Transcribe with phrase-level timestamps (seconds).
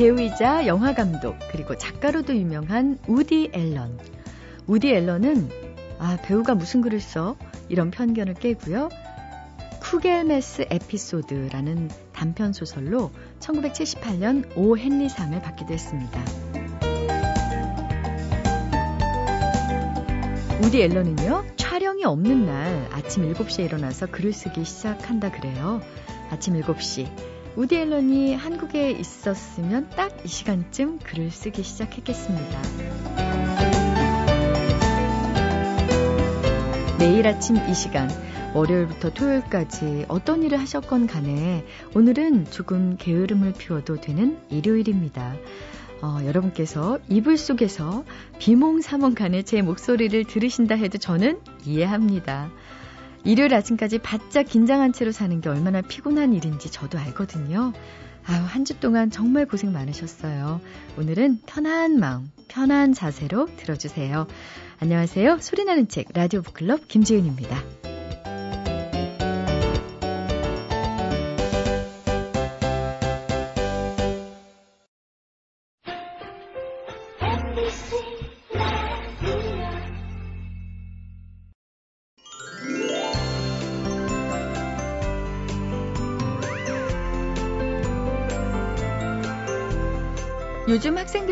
[0.00, 3.98] 배우이자 영화 감독 그리고 작가로도 유명한 우디 앨런.
[4.66, 5.50] 우디 앨런은
[5.98, 7.36] 아 배우가 무슨 글을 써
[7.68, 8.88] 이런 편견을 깨고요.
[9.82, 13.10] 쿠겔메스 에피소드라는 단편 소설로
[13.40, 16.24] 1978년 오 헨리상을 받기도 했습니다.
[20.62, 25.82] 우디 앨런은요, 촬영이 없는 날 아침 7시에 일어나서 글을 쓰기 시작한다 그래요.
[26.30, 27.39] 아침 7시.
[27.56, 32.60] 우디 앨런이 한국에 있었으면 딱 이 시간쯤 글을 쓰기 시작했겠습니다.
[36.98, 38.10] 매일 아침 이 시간,
[38.54, 45.34] 월요일부터 토요일까지 어떤 일을 하셨건 간에 오늘은 조금 게으름을 피워도 되는 일요일입니다.
[46.02, 48.04] 어, 여러분께서 이불 속에서
[48.38, 52.50] 비몽사몽 간에 제 목소리를 들으신다 해도 저는 이해합니다.
[53.24, 57.72] 일요일 아침까지 바짝 긴장한 채로 사는 게 얼마나 피곤한 일인지 저도 알거든요.
[58.26, 60.60] 아유, 한 주 동안 정말 고생 많으셨어요.
[60.98, 64.26] 오늘은 편한 마음, 편한 자세로 들어주세요.
[64.78, 65.38] 안녕하세요.
[65.40, 67.79] 소리나는 책 라디오 북클럽 김지은입니다.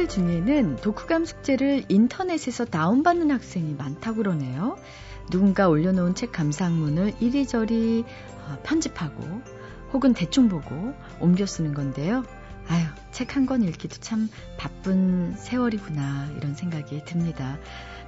[0.08, 4.76] 중에는 독후감 숙제를 인터넷에서 다운받는 학생이 많다고 그러네요.
[5.30, 8.04] 누군가 올려놓은 책 감상문을 이리저리
[8.48, 9.42] 어, 편집하고
[9.92, 12.24] 혹은 대충 보고 옮겨 쓰는 건데요.
[12.68, 14.28] 아유, 책 한 권 읽기도 참
[14.58, 17.58] 바쁜 세월이구나 이런 생각이 듭니다.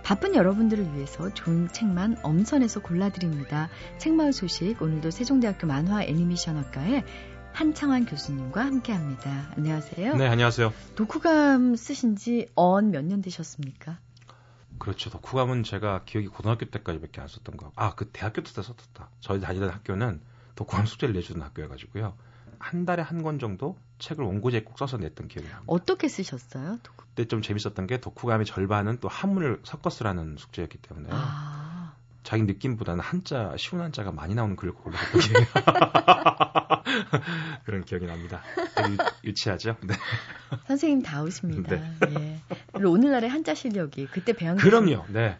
[0.03, 3.69] 바쁜 여러분들을 위해서 좋은 책만 엄선해서 골라드립니다.
[3.99, 7.05] 책마을 소식 오늘도 세종대학교 만화 애니메이션학과에
[7.53, 9.53] 한창환 교수님과 함께합니다.
[9.57, 10.17] 안녕하세요.
[10.17, 10.73] 네, 안녕하세요.
[10.97, 13.99] 독후감 쓰신 지 언 몇 년 되셨습니까?
[14.79, 15.11] 그렇죠.
[15.11, 17.73] 독후감은 제가 기억이 고등학교 때까지밖에 안 썼던 거.
[17.77, 19.11] 아, 그 대학교 때 썼었다.
[19.21, 20.21] 저희 다니던 학교는
[20.55, 22.15] 독후감 숙제를 내주는 학교여가지고요.
[22.59, 25.65] 한 달에 한 권 정도 책을 원고지에 꼭 써서 냈던 기억이 납니다.
[25.67, 26.79] 어떻게 쓰셨어요?
[26.83, 26.97] 독후...
[27.11, 31.95] 그때 좀 재밌었던 게 독후감의 절반은 또 한문을 섞어 쓰라는 숙제였기 때문에 아...
[32.23, 35.47] 자기 느낌보다는 한자 쉬운 한자가 많이 나오는 글을 골랐던 기억이
[37.65, 38.43] 그런 기억이 납니다.
[39.25, 39.95] 유, 치하죠 네.
[40.67, 41.77] 선생님 다우십니다.
[41.77, 42.41] 네.
[42.77, 42.83] 예.
[42.85, 45.07] 오늘날의 한자 실력이 그때 배운 그럼요.
[45.09, 45.39] 네.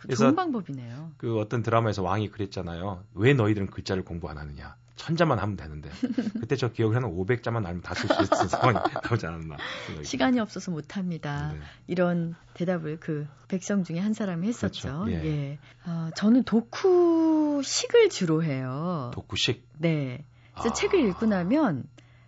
[0.00, 1.12] 그래서 좋은 방법이네요.
[1.16, 3.02] 그 어떤 드라마에서 왕이 그랬잖아요.
[3.14, 4.76] 왜 너희들은 글자를 공부 안 하느냐?
[4.96, 5.90] 천자만 하면 되는데
[6.40, 9.56] 그때 저 기억을 하는 500자만 알면 다 쓸 수 있는 상황이 나오지 않았나
[10.04, 11.58] 시간이 없어서 못합니다 네.
[11.88, 15.10] 이런 대답을 그 백성 중에 한 사람이 했었죠 그렇죠.
[15.10, 15.24] 예.
[15.26, 15.58] 예.
[15.84, 20.24] 어, 저는 독후식을 주로 해요 독후식 네
[20.54, 20.72] 그래서 아.
[20.72, 21.84] 책을 읽고 나면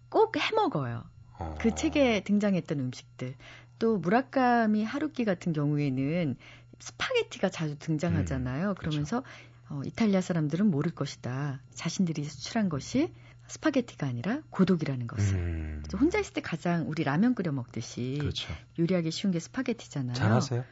[0.09, 1.05] 꼭 해먹어요
[1.39, 1.55] 어.
[1.61, 3.35] 그 책에 등장했던 음식들
[3.79, 6.37] 또 무라카미 하루키 같은 경우에는
[6.79, 8.69] 스파게티가 자주 등장하잖아요.
[8.69, 8.91] 음, 그렇죠.
[8.91, 9.23] 그러면서
[9.69, 11.61] 어, 이탈리아 사람들은 모를 것이다.
[11.75, 13.13] 자신들이 수출한 것이
[13.49, 15.37] 스파게티가 아니라 고독이라는 것을.
[15.37, 15.83] 음.
[15.99, 18.53] 혼자 있을 때 가장 우리 라면 끓여 먹듯이 그렇죠.
[18.79, 20.15] 요리하기 쉬운 게 스파게티잖아요.
[20.15, 20.65] 잘하세요?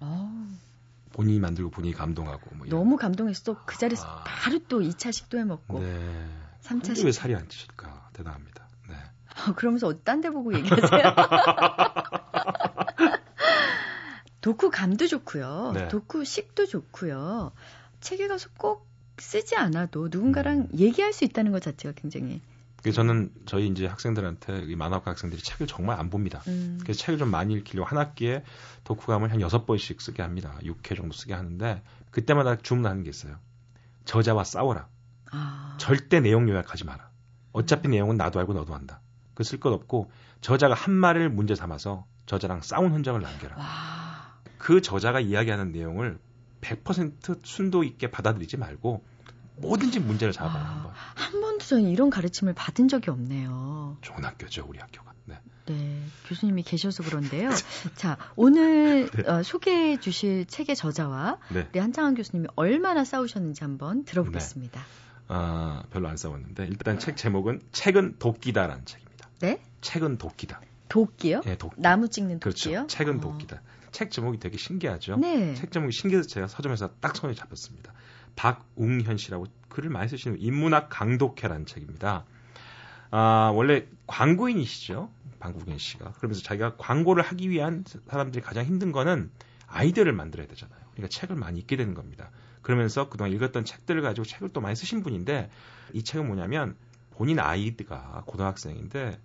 [0.00, 0.48] 어.
[1.12, 2.96] 본인이 만들고 본인이 감동하고 뭐 너무
[3.44, 4.24] 또그 자리에서 아.
[4.24, 6.28] 바로 또 2차 식도 해 먹고 네.
[6.62, 7.04] 3차 식.
[7.04, 8.10] 왜 살이 안 찌실까?
[8.12, 8.68] 대단합니다.
[8.88, 8.94] 네.
[9.48, 11.02] 어, 그러면서 딴데 보고 얘기하세요.
[14.40, 15.72] 독후감도 좋고요.
[15.74, 15.88] 네.
[15.88, 17.52] 독후식도 좋고요.
[18.00, 20.78] 책에 가서 꼭 쓰지 않아도 누군가랑 음.
[20.78, 22.40] 얘기할 수 있다는 것 자체가 굉장히
[22.90, 26.42] 저는 저희 이제 학생들한테 이 만화과 학생들이 책을 정말 안 봅니다.
[26.48, 26.78] 음.
[26.82, 28.42] 그래서 책을 좀 많이 읽히려고 한 학기에
[28.82, 30.58] 독후감을 한 여섯 번씩 쓰게 합니다.
[30.64, 31.80] 6회 정도 쓰게 하는데
[32.10, 33.36] 그때마다 주문하는 게 있어요.
[34.04, 34.88] 저자와 싸워라.
[35.32, 35.74] 아.
[35.78, 37.10] 절대 내용 요약하지 마라.
[37.52, 37.90] 어차피 음.
[37.92, 39.00] 내용은 나도 알고 너도 안다.
[39.34, 40.10] 그 쓸 것 없고
[40.40, 43.56] 저자가 한 말을 문제 삼아서 저자랑 싸운 흔적을 남겨라.
[43.56, 44.34] 와.
[44.58, 46.18] 그 저자가 이야기하는 내용을
[46.60, 49.04] 100% 순도 있게 받아들이지 말고
[49.56, 50.62] 뭐든지 문제를 잡아봐요.
[50.62, 50.92] 아, 한번.
[51.14, 53.98] 한 번도 저는 이런 가르침을 받은 적이 없네요.
[54.00, 55.12] 좋은 학교죠, 우리 학교가.
[55.24, 55.38] 네.
[55.66, 57.50] 네, 교수님이 계셔서 그런데요.
[57.96, 59.28] 자, 오늘 네.
[59.28, 61.68] 어, 소개해 주실 책의 저자와 네.
[61.70, 64.80] 우리 한창환 교수님이 얼마나 싸우셨는지 한번 들어보겠습니다.
[64.80, 64.86] 네.
[65.28, 69.28] 아, 별로 안 싸웠는데 일단 책 제목은 책은 도끼다라는 책입니다.
[69.40, 69.60] 네?
[69.80, 70.60] 책은 도끼다.
[70.88, 71.40] 도끼요?
[71.40, 71.80] 네, 도끼.
[71.80, 72.64] 나무 찍는 그렇죠.
[72.64, 72.86] 도끼요?
[72.86, 73.20] 책은 어.
[73.20, 73.62] 도끼다.
[73.92, 75.16] 책 제목이 되게 신기하죠.
[75.16, 75.54] 네.
[75.54, 77.92] 책 제목이 신기해서 제가 서점에서 딱 손에 잡혔습니다.
[78.36, 82.24] 박웅현 씨라고 글을 많이 쓰시는 인문학 강독회라는 책입니다.
[83.10, 85.10] 아, 원래 광고인이시죠.
[85.38, 86.12] 방국현 씨가.
[86.12, 89.30] 그러면서 자기가 광고를 하기 위한 사람들이 가장 힘든 거는
[89.66, 90.78] 아이디어를 만들어야 되잖아요.
[90.92, 92.30] 그러니까 책을 많이 읽게 되는 겁니다.
[92.62, 95.50] 그러면서 그동안 읽었던 책들을 가지고 책을 또 많이 쓰신 분인데
[95.92, 96.76] 이 책은 뭐냐면
[97.10, 99.18] 본인 아이가 고등학생인데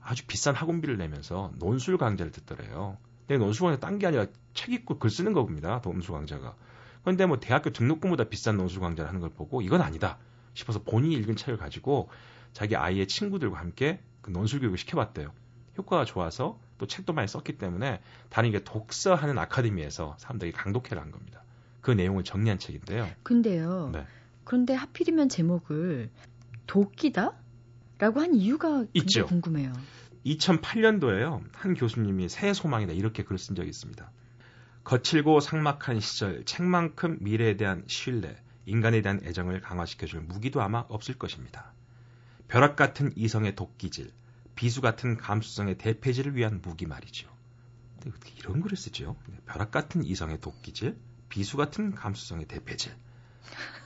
[0.00, 2.96] 아주 비싼 학원비를 내면서 논술 강좌를 듣더래요.
[3.26, 5.80] 근데 논술 강좌 딴 게 아니라 책 읽고 글 쓰는 겁니다.
[5.82, 6.54] 논술 강좌가.
[7.02, 10.18] 그런데 뭐 대학교 등록금보다 비싼 논술 강좌를 하는 걸 보고 이건 아니다
[10.54, 12.08] 싶어서 본인이 읽은 책을 가지고
[12.52, 15.32] 자기 아이의 친구들과 함께 그 논술 교육을 시켜봤대요.
[15.76, 18.00] 효과가 좋아서 또 책도 많이 썼기 때문에
[18.30, 21.43] 다른 게 독서하는 아카데미에서 사람들이 강독회를 한 겁니다.
[21.84, 23.06] 그 내용을 정리한 책인데요.
[23.22, 23.90] 근데요.
[23.92, 24.06] 네.
[24.44, 26.10] 그런데 하필이면 제목을
[26.66, 27.34] 도끼다?
[27.98, 29.26] 라고 한 이유가 있죠.
[29.26, 29.70] 궁금해요.
[30.24, 31.44] 2008년도에요.
[31.52, 34.10] 한 교수님이 새 소망이다 이렇게 글을 쓴 적이 있습니다.
[34.84, 38.34] 거칠고 상막한 시절, 책만큼 미래에 대한 신뢰,
[38.64, 41.74] 인간에 대한 애정을 강화시켜줄 무기도 아마 없을 것입니다.
[42.48, 44.10] 벼락 같은 이성의 도끼질,
[44.54, 47.28] 비수 같은 감수성의 대패질을 위한 무기 말이죠.
[48.00, 49.16] 근데 어떻게 이런 글을 쓰죠?
[49.44, 50.96] 벼락 같은 이성의 도끼질,
[51.34, 52.92] 비수 같은 감수성의 대패질.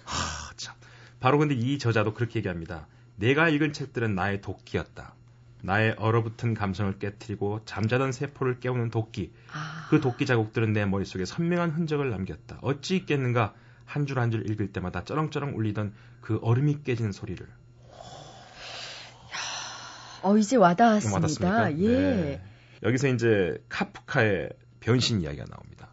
[0.04, 0.74] 하, 참.
[1.18, 2.86] 바로 근데 이 저자도 그렇게 얘기합니다.
[3.16, 5.14] 내가 읽은 책들은 나의 도끼였다.
[5.62, 9.32] 나의 얼어붙은 감성을 깨뜨리고 잠자던 세포를 깨우는 도끼.
[9.50, 9.86] 아...
[9.88, 12.58] 그 도끼 자국들은 내 머릿속에 선명한 흔적을 남겼다.
[12.60, 13.54] 어찌 있겠는가?
[13.86, 17.48] 한 줄 한 줄 읽을 때마다 쩌렁쩌렁 울리던 그 얼음이 깨지는 소리를.
[20.20, 21.16] 어, 이제 와닿았습니다.
[21.16, 21.78] 와닿습니까?
[21.78, 21.88] 예.
[21.88, 22.42] 네.
[22.82, 25.88] 여기서 이제 카프카의 변신 이야기가 나옵니다.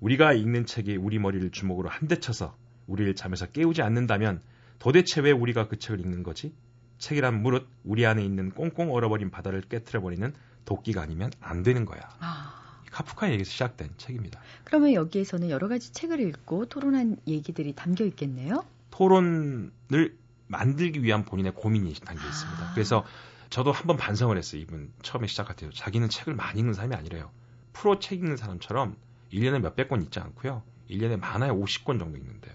[0.00, 2.56] 우리가 읽는 책이 우리 머리를 주먹으로 한 대 쳐서
[2.86, 4.40] 우리를 잠에서 깨우지 않는다면
[4.78, 6.52] 도대체 왜 우리가 그 책을 읽는 거지?
[6.98, 10.32] 책이란 무릇 우리 안에 있는 꽁꽁 얼어버린 바다를 깨트려버리는
[10.64, 12.00] 도끼가 아니면 안 되는 거야.
[12.20, 12.82] 아.
[12.90, 14.40] 카프카의 얘기에서 시작된 책입니다.
[14.64, 18.64] 그러면 여기에서는 여러 가지 책을 읽고 토론한 얘기들이 담겨 있겠네요?
[18.90, 20.16] 토론을
[20.48, 22.70] 만들기 위한 본인의 고민이 담겨 있습니다.
[22.70, 22.74] 아.
[22.74, 23.04] 그래서
[23.48, 24.60] 저도 한번 반성을 했어요.
[24.60, 25.68] 이분 처음에 시작할 때.
[25.72, 27.30] 자기는 책을 많이 읽는 사람이 아니래요.
[27.72, 28.96] 프로 책 읽는 사람처럼
[29.32, 30.62] 1년에 몇백 권 읽지 않고요.
[30.88, 32.54] 1년에 많아야 50권 정도 읽는데요.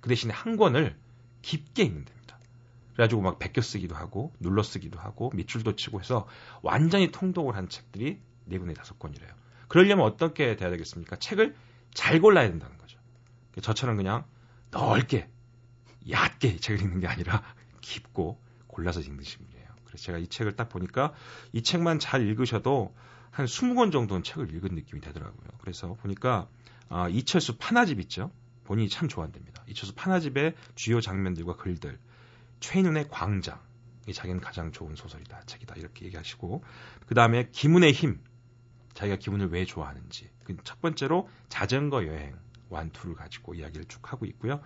[0.00, 0.96] 그 대신에 한 권을
[1.42, 2.38] 깊게 읽는 됩니다.
[2.92, 6.26] 그래가지고 막 베껴 쓰기도 하고 눌러 쓰기도 하고 밑줄도 치고 해서
[6.62, 9.30] 완전히 통독을 한 책들이 네 분의 다섯 권이래요.
[9.68, 11.16] 그러려면 어떻게 돼야 되겠습니까?
[11.16, 11.54] 책을
[11.94, 12.98] 잘 골라야 된다는 거죠.
[13.60, 14.24] 저처럼 그냥
[14.70, 15.28] 넓게
[16.08, 17.42] 얕게 책을 읽는 게 아니라
[17.80, 19.68] 깊고 골라서 읽는 식이에요.
[19.84, 21.14] 그래서 제가 이 책을 딱 보니까
[21.52, 22.94] 이 책만 잘 읽으셔도
[23.30, 25.48] 한 20권 정도는 책을 읽은 느낌이 되더라고요.
[25.60, 26.48] 그래서 보니까
[26.88, 28.30] 아, 이철수 파나집 있죠.
[28.64, 29.64] 본인이 참 좋아한답니다.
[29.68, 31.98] 이철수 파나집의 주요 장면들과 글들,
[32.60, 33.60] 최인훈의 광장,
[34.06, 35.74] 이 자기는 가장 좋은 소설이다, 책이다.
[35.76, 36.64] 이렇게 얘기하시고.
[37.06, 38.20] 그 다음에 김훈의 힘,
[38.94, 40.30] 자기가 김훈을 왜 좋아하는지.
[40.44, 42.34] 그첫 번째로 자전거 여행.
[42.70, 44.60] one two를 가지고 이야기를 쭉 하고 있고요.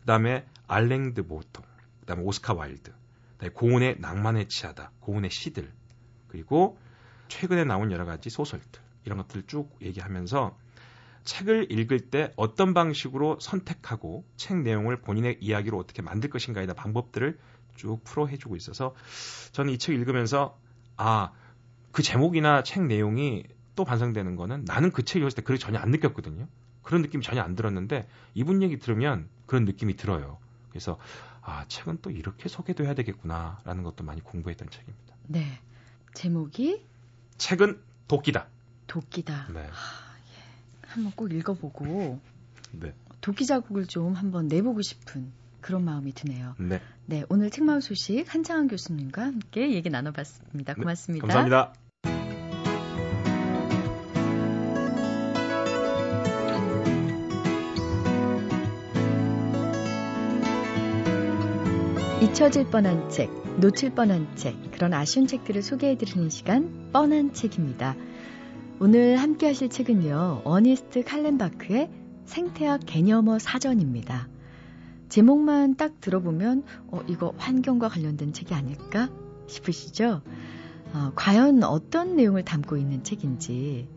[0.00, 1.64] 그 다음에 알랭드 보통,
[2.00, 2.92] 그 다음에 오스카 와일드,
[3.54, 5.72] 고은의 낭만에 취하다, 고은의 시들,
[6.28, 6.78] 그리고
[7.28, 10.56] 최근에 나온 여러 가지 소설들 이런 것들을 쭉 얘기하면서
[11.24, 17.38] 책을 읽을 때 어떤 방식으로 선택하고 책 내용을 본인의 이야기로 어떻게 만들 것인가에 대한 방법들을
[17.76, 18.94] 쭉 풀어 해주고 있어서
[19.52, 20.58] 저는 이 책 읽으면서
[20.96, 21.32] 아
[21.92, 23.44] 그 제목이나 책 내용이
[23.74, 26.46] 또 반성되는 거는 나는 그 책 읽었을 때 그렇게 전혀 안 느꼈거든요.
[26.82, 30.38] 그런 느낌이 전혀 안 들었는데 이분 얘기 들으면 그런 느낌이 들어요.
[30.68, 30.98] 그래서
[31.42, 35.14] 아, 책은 또 이렇게 소개돼야 되겠구나라는 것도 많이 공부했던 책입니다.
[35.26, 35.60] 네.
[36.14, 36.84] 제목이
[37.38, 38.48] 책은 도끼다.
[38.86, 39.48] 도끼다.
[39.52, 39.60] 네.
[39.60, 39.70] 하, 예.
[40.82, 42.20] 한번 꼭 읽어보고
[42.72, 42.94] 네.
[43.20, 46.54] 도끼 자국을 좀 한번 내보고 싶은 그런 마음이 드네요.
[46.58, 46.80] 네.
[47.06, 50.74] 네, 오늘 책마을 소식 한창환 교수님과 함께 얘기 나눠봤습니다.
[50.74, 51.26] 네, 고맙습니다.
[51.26, 51.87] 네, 감사합니다.
[62.38, 67.96] 잊혀질 뻔한 책, 놓칠 뻔한 책, 그런 아쉬운 책들을 소개해드리는 시간, 뻔한 책입니다.
[68.78, 71.90] 오늘 함께 하실 책은요, 어니스트 칼렌바크의
[72.26, 74.28] 생태학 개념어 사전입니다.
[75.08, 79.10] 제목만 딱 들어보면, 어, 이거 환경과 관련된 책이 아닐까
[79.48, 80.22] 싶으시죠?
[80.92, 83.88] 어, 과연 어떤 내용을 담고 있는 책인지,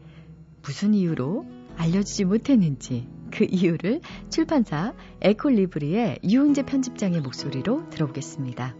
[0.64, 1.46] 무슨 이유로
[1.78, 8.76] 알려주지 못했는지, 그 이유를 출판사 에콜리브리의 유은재 편집장의 목소리로 들어보겠습니다.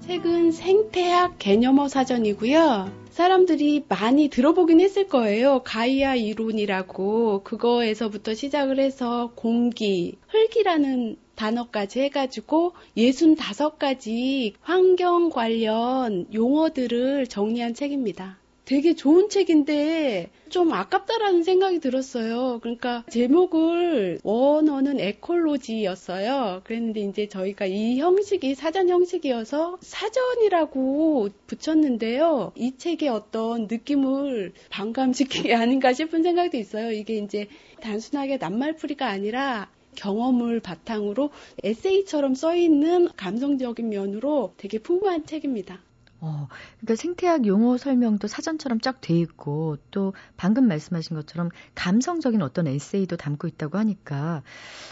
[0.00, 2.90] 책은 생태학 개념어 사전이고요.
[3.10, 5.62] 사람들이 많이 들어보긴 했을 거예요.
[5.64, 18.38] 가이아 이론이라고 그거에서부터 시작을 해서 공기, 흙이라는 단어까지 해가지고 65가지 환경 관련 용어들을 정리한 책입니다.
[18.68, 22.58] 되게 좋은 책인데 좀 아깝다라는 생각이 들었어요.
[22.60, 26.60] 그러니까 제목을 원어는 에콜로지였어요.
[26.64, 32.52] 그랬는데 이제 저희가 이 형식이 사전 형식이어서 사전이라고 붙였는데요.
[32.56, 36.92] 이 책의 어떤 느낌을 반감시키게 아닌가 싶은 생각도 있어요.
[36.92, 37.48] 이게 이제
[37.80, 41.30] 단순하게 낱말풀이가 아니라 경험을 바탕으로
[41.64, 45.80] 에세이처럼 써 있는 감성적인 면으로 되게 풍부한 책입니다.
[46.20, 46.48] 어,
[46.80, 53.16] 그러니까 생태학 용어 설명도 사전처럼 쫙 돼 있고 또 방금 말씀하신 것처럼 감성적인 어떤 에세이도
[53.16, 54.42] 담고 있다고 하니까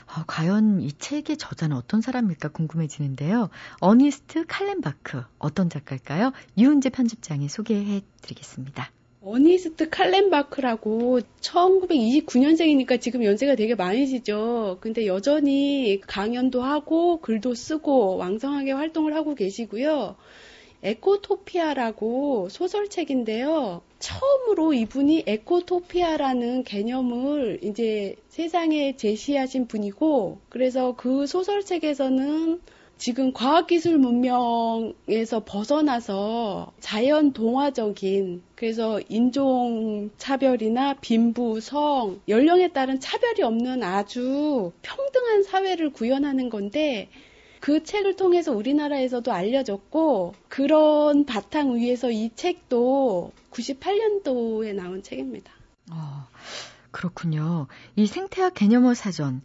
[0.06, 3.50] 어, 과연 이 책의 저자는 어떤 사람일까 궁금해지는데요.
[3.80, 6.32] 어니스트 칼렌바크 어떤 작가일까요?
[6.56, 8.90] 유은재 편집장이 소개해 드리겠습니다.
[9.28, 14.78] 어니스트 칼렌바크라고 1929년생이니까 지금 연세가 되게 많으시죠.
[14.80, 20.14] 근데 여전히 강연도 하고 글도 쓰고 왕성하게 활동을 하고 계시고요.
[20.86, 23.82] 에코토피아라고 소설책인데요.
[23.98, 32.60] 처음으로 이분이 에코토피아라는 개념을 이제 세상에 제시하신 분이고, 그래서 그 소설책에서는
[32.98, 43.82] 지금 과학기술 문명에서 벗어나서 자연 동화적인 그래서 인종 차별이나 빈부, 성, 연령에 따른 차별이 없는
[43.82, 47.08] 아주 평등한 사회를 구현하는 건데
[47.66, 55.50] 그 책을 통해서 우리나라에서도 알려졌고 그런 바탕 위에서 이 책도 98년도에 나온 책입니다.
[55.90, 56.28] 어,
[56.92, 57.66] 그렇군요.
[57.96, 59.42] 이 생태학 개념어 사전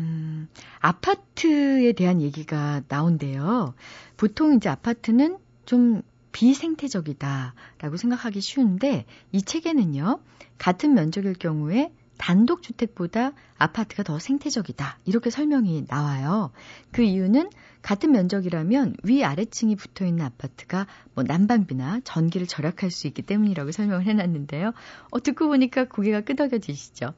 [0.00, 0.48] 음,
[0.80, 3.74] 아파트에 대한 얘기가 나온대요.
[4.16, 10.18] 보통 이제 아파트는 좀 비생태적이다라고 생각하기 쉬운데 이 책에는요.
[10.58, 14.98] 같은 면적일 경우에 단독주택보다 아파트가 더 생태적이다.
[15.06, 16.50] 이렇게 설명이 나와요.
[16.92, 17.48] 그 이유는
[17.82, 24.04] 같은 면적이라면 위 아래층이 붙어 있는 아파트가 뭐 난방비나 전기를 절약할 수 있기 때문이라고 설명을
[24.04, 24.72] 해놨는데요.
[25.10, 27.14] 어, 듣고 보니까 고개가 끄덕여지시죠.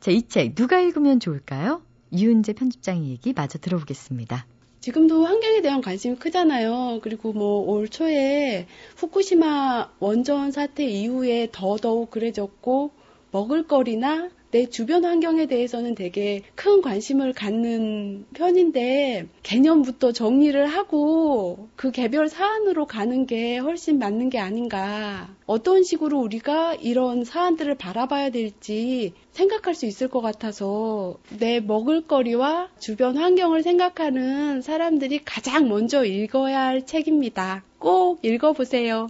[0.00, 1.82] 자, 이 책 누가 읽으면 좋을까요?
[2.10, 4.46] 이은재 편집장의 얘기 마저 들어보겠습니다.
[4.80, 7.00] 지금도 환경에 대한 관심이 크잖아요.
[7.02, 12.92] 그리고 뭐 올 초에 후쿠시마 원전 사태 이후에 더더욱 그래졌고
[13.32, 22.30] 먹을거리나 내 주변 환경에 대해서는 되게 큰 관심을 갖는 편인데 개념부터 정리를 하고 그 개별
[22.30, 25.28] 사안으로 가는 게 훨씬 맞는 게 아닌가.
[25.44, 33.18] 어떤 식으로 우리가 이런 사안들을 바라봐야 될지 생각할 수 있을 것 같아서 내 먹을거리와 주변
[33.18, 37.62] 환경을 생각하는 사람들이 가장 먼저 읽어야 할 책입니다.
[37.78, 39.08] 꼭 읽어보세요.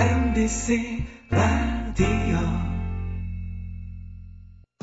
[0.00, 1.04] MBC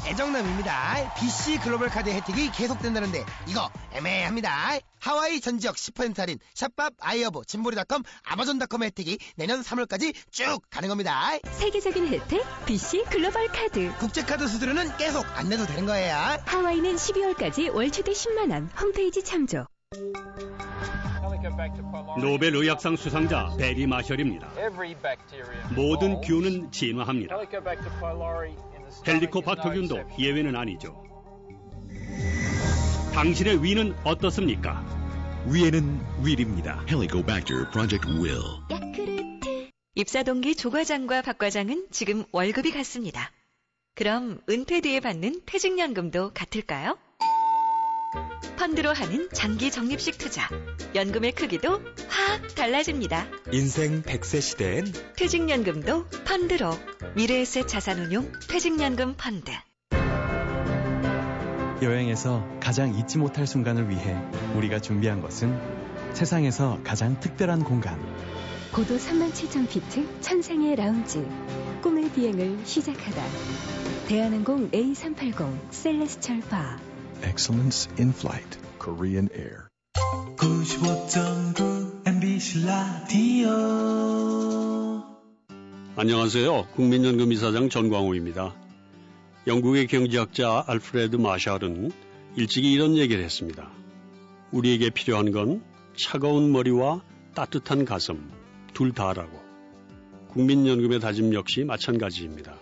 [0.07, 1.13] 애정남입니다.
[1.15, 4.77] BC 글로벌 카드 혜택이 계속된다는데 이거 애매합니다.
[4.99, 11.31] 하와이 전 지역 10% 할인, 샵밥, 아이허브, 짐보리닷컴, 아마존닷컴 혜택이 내년 3월까지 쭉 가는 겁니다.
[11.51, 13.91] 세계적인 혜택 BC 글로벌 카드.
[13.97, 16.15] 국제카드 수수료는 계속 안 내도 되는 거예요.
[16.45, 18.69] 하와이는 12월까지 월 최대 10만 원.
[18.79, 19.65] 홈페이지 참조.
[22.19, 24.49] 노벨 의학상 수상자 베리 마셜입니다.
[25.75, 27.35] 모든 균은 진화합니다.
[29.07, 31.03] 헬리코박터균도 예외는 아니죠.
[33.13, 34.83] 당신의 위는 어떻습니까?
[35.47, 36.83] 위에는 윌입니다.
[36.89, 38.35] 헬리코박터 프로젝트 윌.
[38.71, 39.69] 야쿠르트.
[39.95, 43.31] 입사 동기 조 과장과 박 과장은 지금 월급이 같습니다.
[43.93, 46.97] 그럼 은퇴 뒤에 받는 퇴직연금도 같을까요?
[48.57, 50.49] 펀드로 하는 장기 적립식 투자.
[50.95, 53.27] 연금의 크기도 확 달라집니다.
[53.51, 56.71] 인생 100세 시대엔 퇴직연금도 펀드로.
[57.15, 59.51] 미래에셋 자산운용 퇴직연금 펀드.
[61.81, 64.15] 여행에서 가장 잊지 못할 순간을 위해
[64.55, 65.59] 우리가 준비한 것은
[66.13, 67.99] 세상에서 가장 특별한 공간.
[68.71, 71.25] 고도 37,000피트 천상의 라운지.
[71.81, 73.23] 꿈의 비행을 시작하다.
[74.07, 76.79] 대한항공 A380 셀레스철 바.
[77.23, 79.67] Excellence in Flight, Korean Air.
[80.37, 83.49] 95.9 MBC 라디오
[85.95, 86.67] 안녕하세요.
[86.75, 88.53] 국민연금 이사장 전광호입니다.
[89.47, 91.91] 영국의 경제학자 알프레드 마샬은
[92.35, 93.69] 일찍이 이런 얘기를 했습니다.
[94.51, 95.63] 우리에게 필요한 건
[95.95, 97.01] 차가운 머리와
[97.33, 98.29] 따뜻한 가슴,
[98.73, 99.39] 둘 다라고.
[100.29, 102.57] 국민연금의 다짐 역시 마찬가지입니다.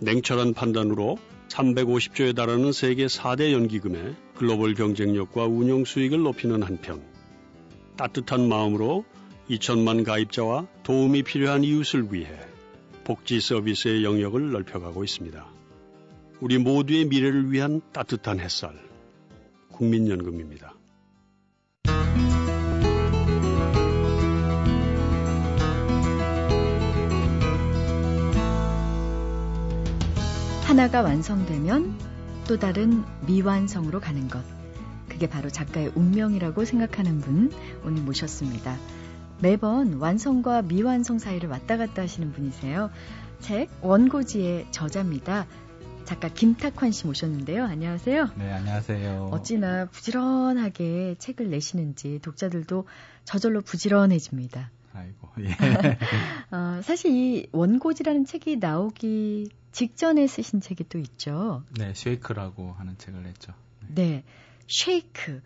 [0.00, 1.18] 냉철한 판단으로
[1.48, 7.02] 350조에 달하는 세계 4대 연기금의 글로벌 경쟁력과 운영 수익을 높이는 한편
[7.96, 9.04] 따뜻한 마음으로
[9.48, 12.28] 2천만 가입자와 도움이 필요한 이웃을 위해
[13.04, 15.46] 복지 서비스의 영역을 넓혀가고 있습니다.
[16.40, 18.78] 우리 모두의 미래를 위한 따뜻한 햇살
[19.72, 20.75] 국민연금입니다.
[30.76, 31.98] 하나가 완성되면
[32.46, 34.44] 또 다른 미완성으로 가는 것.
[35.08, 37.50] 그게 바로 작가의 운명이라고 생각하는 분
[37.82, 38.76] 오늘 모셨습니다.
[39.40, 42.90] 매번 완성과 미완성 사이를 왔다 갔다 하시는 분이세요.
[43.40, 45.46] 책 원고지의 저자입니다.
[46.04, 47.64] 작가 김탁환 씨 모셨는데요.
[47.64, 48.32] 안녕하세요.
[48.36, 49.30] 네, 안녕하세요.
[49.32, 52.86] 어찌나 부지런하게 책을 내시는지 독자들도
[53.24, 54.70] 저절로 부지런해집니다.
[54.96, 55.48] 아이고, 예.
[56.56, 61.62] 어, 사실 이 원고지라는 책이 나오기 직전에 쓰신 책이 또 있죠.
[61.78, 63.52] 네, 쉐이크라고 하는 책을 냈죠.
[63.88, 64.24] 네, 네
[64.68, 65.42] 쉐이크.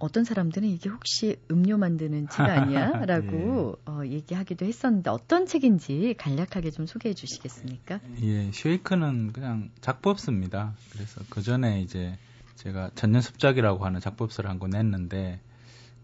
[0.00, 2.90] 어떤 사람들은 이게 혹시 음료 만드는 책 아니야?
[3.04, 3.90] 라고 예.
[3.90, 8.00] 어, 얘기하기도 했었는데 어떤 책인지 간략하게 좀 소개해 주시겠습니까?
[8.22, 10.74] 예, 쉐이크는 그냥 작법서입니다.
[10.92, 12.16] 그래서 그 전에 이제
[12.56, 15.38] 제가 전년습작이라고 하는 작법서를 한 권 냈는데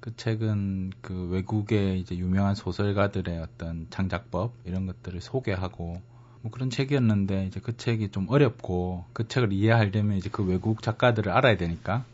[0.07, 6.01] 그 책은 그 외국의 이제 유명한 소설가들의 어떤 창작법 이런 것들을 소개하고
[6.43, 11.33] 뭐 그런 책이었는데 이제 그 책이 좀 어렵고 그 책을 이해하려면 이제 그 외국 작가들을
[11.33, 12.05] 알아야 되니까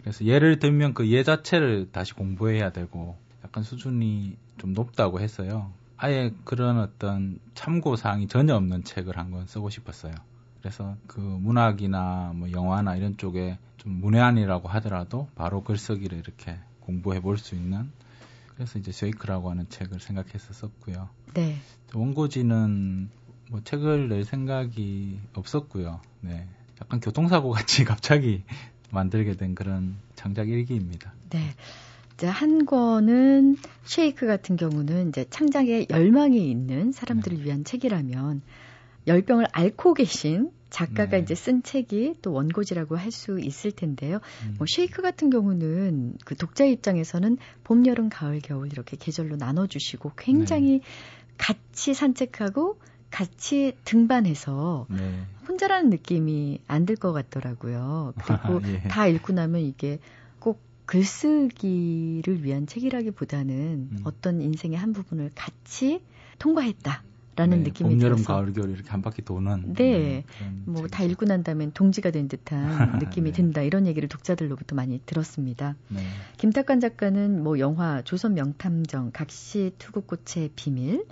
[0.00, 5.70] 그래서 예를 들면 그 예 자체를 다시 공부해야 되고 약간 수준이 좀 높다고 했어요.
[5.96, 10.12] 아예 그런 어떤 참고 사항이 전혀 없는 책을 한 권 쓰고 싶었어요.
[10.60, 17.36] 그래서 그 문학이나 뭐 영화나 이런 쪽에 좀 문외한이라고 하더라도 바로 글쓰기를 이렇게 공부해 볼
[17.36, 17.90] 수 있는
[18.54, 21.08] 그래서 이제 쉐이크라고 하는 책을 생각해서 썼고요.
[21.34, 21.56] 네.
[21.94, 23.10] 원고지는
[23.50, 26.00] 뭐 책을 낼 생각이 없었고요.
[26.22, 26.48] 네.
[26.80, 28.42] 약간 교통사고 같이 갑자기
[28.90, 31.12] 만들게 된 그런 창작 일기입니다.
[31.30, 31.54] 네.
[32.14, 37.44] 이제 한 권은 쉐이크 같은 경우는 이제 창작에 열망이 있는 사람들을 네.
[37.44, 38.42] 위한 책이라면
[39.06, 41.20] 열병을 앓고 계신 작가가 네.
[41.20, 44.20] 이제 쓴 책이 또 원고지라고 할 수 있을 텐데요.
[44.44, 44.54] 음.
[44.58, 50.80] 뭐 쉐이크 같은 경우는 그 독자 입장에서는 봄, 여름, 가을, 겨울 이렇게 계절로 나눠주시고 굉장히
[50.80, 50.80] 네.
[51.38, 52.78] 같이 산책하고
[53.10, 55.22] 같이 등반해서 네.
[55.48, 58.12] 혼자라는 느낌이 안 들 것 같더라고요.
[58.18, 58.80] 그리고 아, 예.
[58.88, 59.98] 다 읽고 나면 이게
[60.38, 63.54] 꼭 글쓰기를 위한 책이라기보다는
[63.92, 63.98] 음.
[64.04, 66.02] 어떤 인생의 한 부분을 같이
[66.38, 67.02] 통과했다.
[67.38, 68.24] 라는 네, 느낌이 봄, 여름.
[68.24, 69.74] 가을, 겨울 이렇게 한 바퀴 도는.
[69.74, 69.84] 네.
[69.98, 70.24] 네
[70.64, 73.36] 뭐다 읽고 난 다음엔 동지가 된 듯한 느낌이 네.
[73.36, 73.62] 든다.
[73.62, 75.76] 이런 얘기를 독자들로부터 많이 들었습니다.
[75.86, 76.00] 네.
[76.38, 81.04] 김탁관 작가는 뭐 영화 조선 명탐정, 각시 투구꽃의 비밀,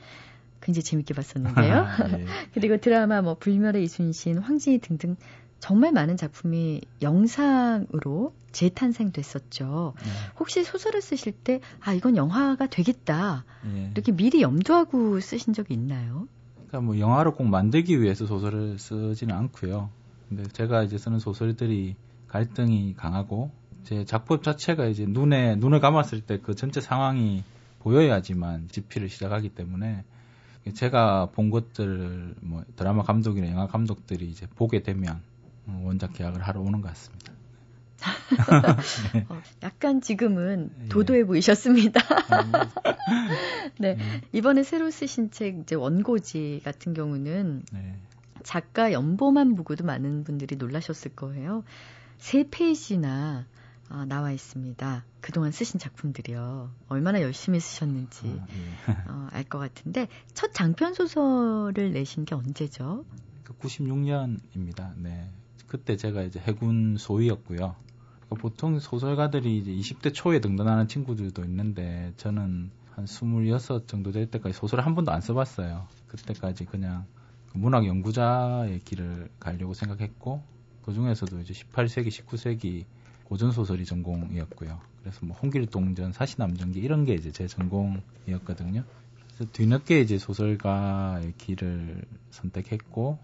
[0.60, 1.86] 굉장히 재밌게 봤었는데요.
[2.18, 2.24] 예.
[2.54, 5.14] 그리고 드라마 뭐 불멸의 이순신, 황진이 등등
[5.58, 9.94] 정말 많은 작품이 영상으로 재탄생됐었죠.
[9.96, 10.10] 네.
[10.38, 13.44] 혹시 소설을 쓰실 때, 아, 이건 영화가 되겠다.
[13.64, 13.90] 네.
[13.94, 16.28] 이렇게 미리 염두하고 쓰신 적이 있나요?
[16.68, 19.90] 그러니까 뭐 영화로 꼭 만들기 위해서 소설을 쓰지는 않고요.
[20.28, 21.96] 근데 제가 이제 쓰는 소설들이
[22.28, 23.50] 갈등이 강하고
[23.84, 27.44] 제 작품 자체가 이제 눈에 눈을 감았을 때 그 전체 상황이
[27.80, 30.02] 보여야지만 집필을 시작하기 때문에
[30.74, 35.35] 제가 본 것들 뭐 드라마 감독이나 영화 감독들이 이제 보게 되면 어,
[35.82, 37.32] 원작 계약을 하러 오는 것 같습니다.
[39.12, 39.26] 네.
[39.28, 40.88] 어, 약간 지금은 예.
[40.88, 42.00] 도도해 보이셨습니다.
[43.78, 43.94] 네.
[43.94, 44.20] 네.
[44.32, 47.98] 이번에 새로 쓰신 책 이제 원고지 같은 경우는 네.
[48.42, 51.64] 작가 연보만 보고도 많은 분들이 놀라셨을 거예요.
[52.18, 53.46] 세 페이지나
[53.88, 55.04] 어, 나와 있습니다.
[55.20, 56.70] 그동안 쓰신 작품들이요.
[56.88, 58.46] 얼마나 열심히 쓰셨는지 아,
[58.88, 58.92] 예.
[59.08, 63.04] 어, 알 것 같은데 첫 장편 소설을 내신 게 언제죠?
[63.60, 64.94] 96년입니다.
[64.94, 65.30] 그 네.
[65.66, 67.74] 그때 제가 이제 해군 소위였고요.
[68.26, 74.56] 그러니까 보통 소설가들이 이제 20대 초에 등단하는 친구들도 있는데 저는 한 26 정도 될 때까지
[74.56, 75.86] 소설을 한 번도 안 써봤어요.
[76.08, 77.04] 그때까지 그냥
[77.52, 80.42] 그 문학 연구자의 길을 가려고 생각했고
[80.82, 82.84] 그 중에서도 이제 18세기, 19세기
[83.24, 84.80] 고전 소설이 전공이었고요.
[85.00, 88.84] 그래서 뭐 홍길동전, 사시남전기 이런 게 이제 제 전공이었거든요.
[89.34, 93.18] 그래서 뒤늦게 이제 소설가의 길을 선택했고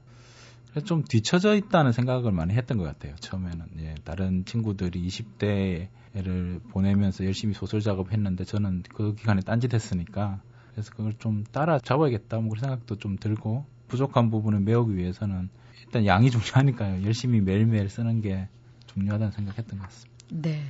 [0.80, 3.14] 좀 뒤처져 있다는 생각을 많이 했던 것 같아요.
[3.16, 10.40] 처음에는 예, 다른 친구들이 20대를 보내면서 열심히 소설 작업했는데 저는 그 기간에 딴짓했으니까
[10.72, 15.50] 그래서 그걸 좀 따라 잡아야겠다 뭐 그런 생각도 좀 들고 부족한 부분을 메우기 위해서는
[15.84, 17.04] 일단 양이 중요하니까요.
[17.04, 18.48] 열심히 매일매일 쓰는 게
[18.86, 20.12] 중요하다는 생각했던 것 같습니다.
[20.30, 20.62] 네.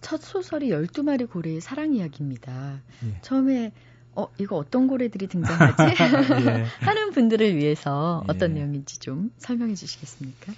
[0.00, 2.80] 첫 소설이 12마리 고래의 사랑 이야기입니다.
[3.04, 3.20] 예.
[3.20, 3.72] 처음에
[4.16, 5.82] 어, 이거 어떤 고래들이 등장하지?
[6.48, 6.64] 예.
[6.80, 8.54] 하는 분들을 위해서 어떤 예.
[8.60, 10.52] 내용인지 좀 설명해 주시겠습니까?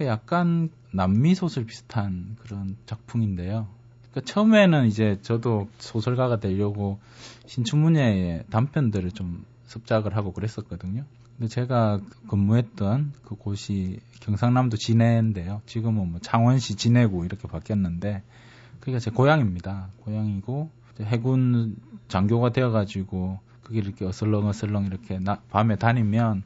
[0.00, 3.68] 약간 남미 소설 비슷한 그런 작품인데요.
[4.10, 6.98] 그러니까 처음에는 이제 저도 소설가가 되려고
[7.46, 11.04] 신춘문예의 단편들을 좀 습작을 하고 그랬었거든요.
[11.38, 15.60] 근데 제가 근무했던 그 곳이 경상남도 진해인데요.
[15.66, 18.22] 지금은 뭐 창원시 진해구 이렇게 바뀌었는데
[18.80, 19.88] 그게 제 고향입니다.
[20.04, 20.70] 고향이고
[21.00, 21.76] 해군
[22.12, 26.42] 장교가 되어가지고 그게 이렇게 어슬렁어슬렁 이렇게 나, 밤에 다니면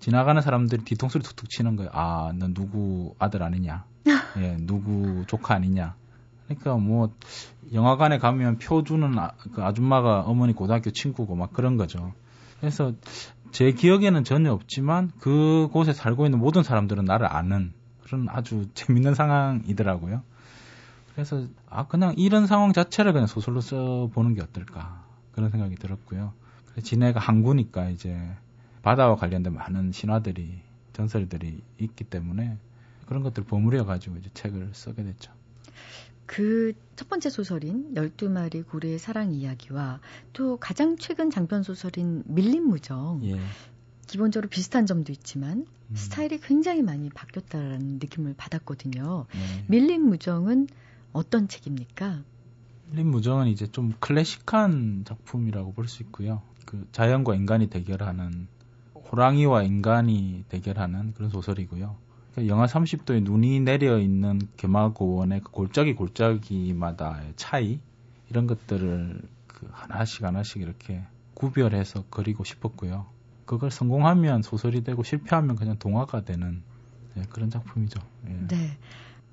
[0.00, 1.90] 지나가는 사람들이 뒤통수를 툭툭 치는 거예요.
[1.92, 3.84] 아, 너 누구 아들 아니냐?
[4.38, 5.94] 예, 누구 조카 아니냐?
[6.46, 7.14] 그러니까 뭐
[7.74, 12.14] 영화관에 가면 표 주는 아, 그 아줌마가 어머니 고등학교 친구고 막 그런 거죠.
[12.58, 12.92] 그래서
[13.50, 20.22] 제 기억에는 전혀 없지만 그곳에 살고 있는 모든 사람들은 나를 아는 그런 아주 재밌는 상황이더라고요.
[21.12, 25.01] 그래서 아 그냥 이런 상황 자체를 그냥 소설로 써보는 게 어떨까
[25.32, 26.32] 그런 생각이 들었고요.
[26.82, 28.18] 진해가 항구니까 이제
[28.82, 30.60] 바다와 관련된 많은 신화들이
[30.92, 32.56] 전설들이 있기 때문에
[33.06, 35.32] 그런 것들 을 버무려 가지고 이제 책을 쓰게 됐죠.
[36.26, 39.98] 그 첫 번째 소설인 12마리 고래의 사랑 이야기와
[40.32, 43.20] 또 가장 최근 장편 소설인 밀림 무정.
[43.24, 43.40] 예.
[44.06, 45.96] 기본적으로 비슷한 점도 있지만 음.
[45.96, 49.26] 스타일이 굉장히 많이 바뀌었다는 느낌을 받았거든요.
[49.32, 49.64] 네.
[49.66, 50.68] 밀림 무정은
[51.12, 52.22] 어떤 책입니까?
[52.92, 56.42] 밀림 무정은 이제 좀 클래식한 작품이라고 볼 수 있고요.
[56.66, 58.46] 그 자연과 인간이 대결하는
[58.94, 61.96] 호랑이와 인간이 대결하는 그런 소설이고요.
[62.34, 67.80] 그 영하 30도에 눈이 내려 있는 개마고원의 그 골짜기 골짜기마다의 차이
[68.30, 71.02] 이런 것들을 그 하나씩 하나씩 이렇게
[71.34, 73.06] 구별해서 그리고 싶었고요.
[73.46, 76.62] 그걸 성공하면 소설이 되고 실패하면 그냥 동화가 되는
[77.14, 78.00] 네, 그런 작품이죠.
[78.28, 78.46] 예.
[78.48, 78.78] 네.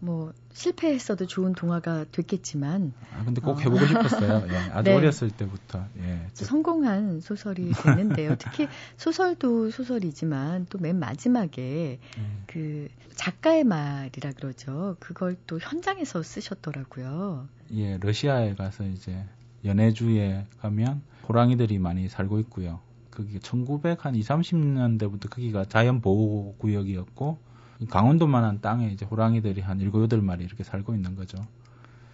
[0.02, 3.60] 뭐 실패했어도 좋은 동화가 됐겠지만 아 근데 꼭 어.
[3.60, 4.46] 해보고 싶었어요.
[4.50, 4.96] 예, 아주 네.
[4.96, 6.28] 어렸을 때부터 예.
[6.34, 8.36] 성공한 소설이 됐는데요.
[8.40, 12.44] 특히 소설도 소설이지만 또 맨 마지막에 음.
[12.48, 14.96] 그 작가의 말이라 그러죠.
[15.00, 17.50] 그걸 또 현장에서 쓰셨더라고요.
[17.74, 19.26] 예, 러시아에 가서 이제
[19.66, 22.80] 연해주에 가면 호랑이들이 많이 살고 있고요.
[23.10, 27.49] 그게 1900 한 2, 30년대부터 거기가 자연 보호 구역이었고
[27.88, 31.38] 강원도만한 땅에 이제 호랑이들이 한 7, 8마리 이렇게 살고 있는 거죠.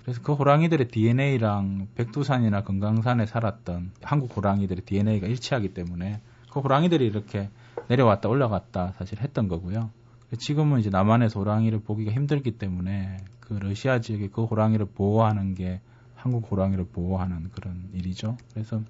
[0.04, 7.50] 그래서 그 호랑이들의 DNA랑 백두산이나 금강산에 살았던 한국 호랑이들의 DNA가 일치하기 때문에 그 호랑이들이 이렇게
[7.88, 9.90] 내려왔다 올라갔다 사실 했던 거고요.
[10.38, 15.82] 지금은 이제 남한에서 호랑이를 보기가 힘들기 때문에 그 러시아 지역에 그 호랑이를 보호하는 게
[16.14, 18.38] 한국 호랑이를 보호하는 그런 일이죠.
[18.54, 18.82] 그래서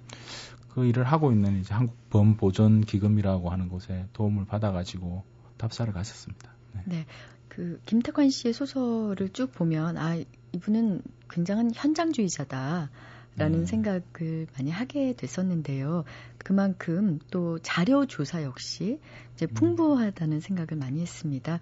[0.68, 5.24] 그 일을 하고 있는 이제 한국 범 보존 기금이라고 하는 곳에 도움을 받아가지고
[5.56, 6.55] 답사를 갔었습니다.
[6.84, 6.96] 네.
[6.98, 7.06] 네.
[7.48, 10.16] 그 김태관 씨의 소설을 쭉 보면 아
[10.52, 12.90] 이분은 굉장한 현장주의자다.
[13.38, 13.66] 라는 음.
[13.66, 16.04] 생각을 많이 하게 됐었는데요.
[16.38, 18.98] 그만큼 또 자료 조사 역시
[19.34, 19.54] 이제 음.
[19.54, 21.60] 풍부하다는 생각을 많이 했습니다.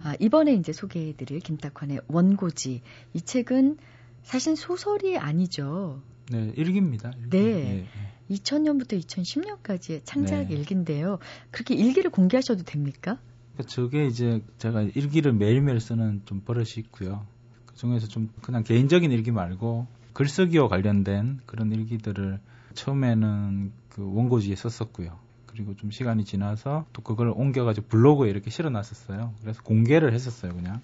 [0.00, 2.82] 아, 이번에 이제 소개해드릴 김탁환의 원고지.
[3.14, 3.78] 이 책은
[4.22, 6.02] 사실 소설이 아니죠.
[6.30, 7.10] 네, 일기입니다.
[7.18, 7.30] 일기.
[7.30, 7.38] 네.
[7.38, 8.34] 예, 예.
[8.34, 10.54] 2000년부터 2010년까지의 창작 네.
[10.54, 11.18] 일기인데요.
[11.50, 13.18] 그렇게 일기를 공개하셔도 됩니까?
[13.58, 17.26] 그러니까 저게 이제 제가 일기를 매일매일 쓰는 좀 버릇이 있고요.
[17.66, 22.38] 그 중에서 좀 그냥 개인적인 일기 말고 글쓰기와 관련된 그런 일기들을
[22.74, 25.18] 처음에는 그 원고지에 썼었고요.
[25.46, 29.34] 그리고 좀 시간이 지나서 또 그걸 옮겨가지고 블로그에 이렇게 실어놨었어요.
[29.40, 30.80] 그래서 공개를 했었어요, 그냥.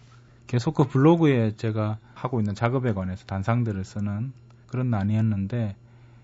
[0.49, 4.33] 계속 그 블로그에 제가 하고 있는 작업에 관해서 단상들을 쓰는
[4.67, 5.77] 그런 난이었는데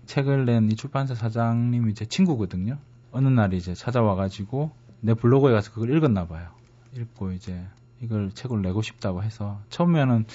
[0.05, 2.77] 책을 낸 이 출판사 사장님이 제 친구거든요.
[3.13, 6.49] 어느 날 이제 찾아와가지고 내 블로그에 가서 그걸 읽었나 봐요.
[6.95, 7.61] 읽고 이제
[8.01, 10.25] 이걸 책을 내고 싶다고 해서 처음에는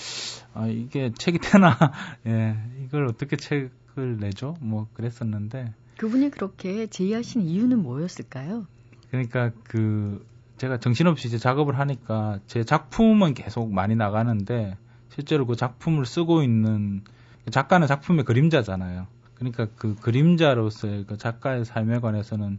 [0.54, 1.76] 아 이게 책이 되나
[2.26, 8.66] 예 이걸 어떻게 책을 내죠 뭐 그랬었는데 그분이 그렇게 제의하신 이유는 뭐였을까요?
[9.10, 10.24] 그러니까 그
[10.58, 14.76] 제가 정신없이 이제 작업을 하니까 제 작품은 계속 많이 나가는데
[15.10, 17.02] 실제로 그 작품을 쓰고 있는
[17.50, 19.06] 작가는 작품의 그림자잖아요.
[19.34, 22.58] 그러니까 그 그림자로서의 그 작가의 삶에 관해서는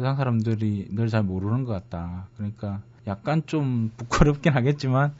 [0.00, 2.28] 세상 사람들이 늘 잘 모르는 것 같다.
[2.36, 5.14] 그러니까 약간 좀 부끄럽긴 하겠지만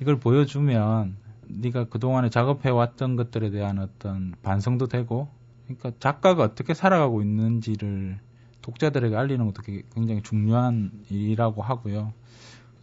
[0.00, 5.28] 이걸 보여주면 네가 그동안에 작업해 왔던 것들에 대한 어떤 반성도 되고
[5.66, 8.18] 그러니까 작가가 어떻게 살아가고 있는지를
[8.62, 9.62] 독자들에게 알리는 것도
[9.94, 12.12] 굉장히 중요한 일이라고 하고요.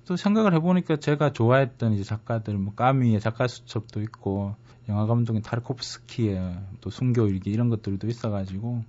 [0.06, 4.56] 또 생각을 해보니까 제가 좋아했던 이제 작가들, 뭐 까미의 작가 수첩도 있고
[4.88, 8.84] 영화 감독인 타르코프스키의 또 순교 일기 이런 것들도 있어가지고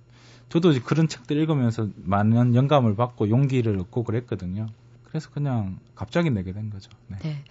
[0.49, 4.67] 저도 그런 책들 읽으면서 많은 영감을 받고 용기를 얻고 그랬거든요.
[5.03, 6.89] 그래서 그냥 갑자기 내게 된 거죠.
[7.07, 7.17] 네.
[7.19, 7.43] 네.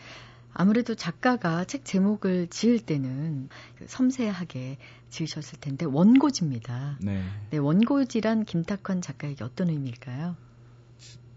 [0.53, 4.79] 아무래도 작가가 책 제목을 지을 때는 그 섬세하게
[5.11, 6.99] 지으셨을 텐데 원고지입니다.
[7.03, 7.23] 네.
[7.51, 10.37] 네 원고지란 김탁환 작가에게 어떤 의미일까요?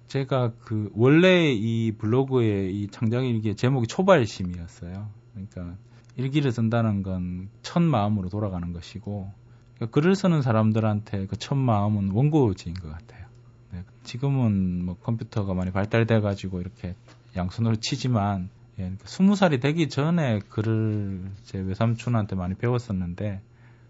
[0.07, 5.09] 제가 그 원래 이 블로그의 이 창작 일기의 제목이 초발심이었어요.
[5.33, 5.77] 그러니까
[6.15, 9.31] 일기를 쓴다는 건 첫 마음으로 돌아가는 것이고
[9.77, 13.25] 그러니까 글을 쓰는 사람들한테 그 첫 마음은 원고지인 것 같아요.
[13.71, 16.95] 네, 지금은 뭐 컴퓨터가 많이 발달돼 가지고 이렇게
[17.35, 23.41] 양손으로 치지만 예, 그러니까 20살이 되기 전에 글을 제 외삼촌한테 많이 배웠었는데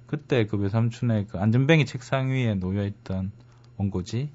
[0.05, 3.31] 그때 그 외삼촌의 그 안전뱅이 책상 위에 놓여 있던
[3.77, 4.29] 원고지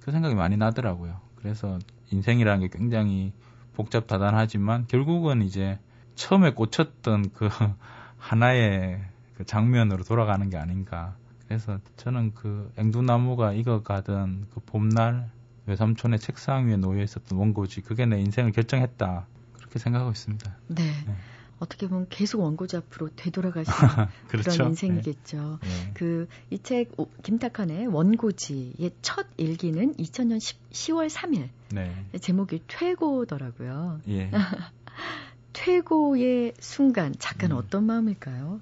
[0.00, 1.20] 그 생각이 많이 나더라고요.
[1.36, 1.78] 그래서
[2.10, 3.32] 인생이라는 게 굉장히
[3.74, 5.78] 복잡다단하지만 결국은 이제
[6.14, 7.48] 처음에 꽂혔던 그
[8.18, 9.00] 하나의
[9.36, 15.30] 그 장면으로 돌아가는 게 아닌가 그래서 저는 그 앵두나무가 익어가던 그 봄날
[15.66, 20.56] 외삼촌의 책상 위에 놓여 있었던 원고지 그게 내 인생을 결정했다 그렇게 생각하고 있습니다.
[20.68, 20.84] 네.
[21.06, 21.14] 네.
[21.58, 24.50] 어떻게 보면 계속 원고지 앞으로 되돌아가시는 그렇죠?
[24.50, 25.58] 그런 인생이겠죠.
[25.62, 25.92] 네.
[25.94, 31.48] 그이 책 김탁한의 원고지의 첫 일기는 2000년 10, 10월 3일.
[31.72, 32.04] 네.
[32.20, 34.00] 제목이 퇴고더라고요.
[34.08, 34.30] 예.
[35.54, 37.58] 퇴고의 순간 작가는 음.
[37.58, 38.60] 어떤 마음일까요?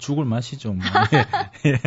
[0.00, 0.72] 죽을 맛이죠.
[0.72, 0.82] 뭐.
[1.66, 1.70] 예.
[1.70, 1.78] 예.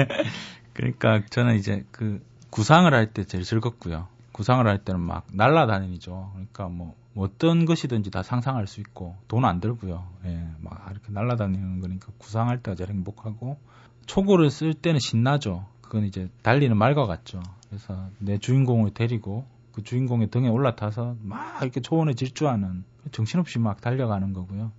[0.74, 4.08] 그러니까 저는 이제 그 구상을 할 때 제일 즐겁고요.
[4.32, 6.32] 구상을 할 때는 막 날라다니죠.
[6.34, 10.08] 그러니까 뭐, 뭐 어떤 것이든지 다 상상할 수 있고 돈 안 들고요.
[10.26, 13.58] 예, 막 이렇게 날라다니는 거니까 구상할 때가 제일 행복하고
[14.06, 15.66] 초고를 쓸 때는 신나죠.
[15.82, 17.42] 그건 이제 달리는 말과 같죠.
[17.70, 24.34] 그래서 내 주인공을 데리고 그 주인공의 등에 올라타서 막 이렇게 초원에 질주하는 정신없이 막 달려가는
[24.34, 24.72] 거고요.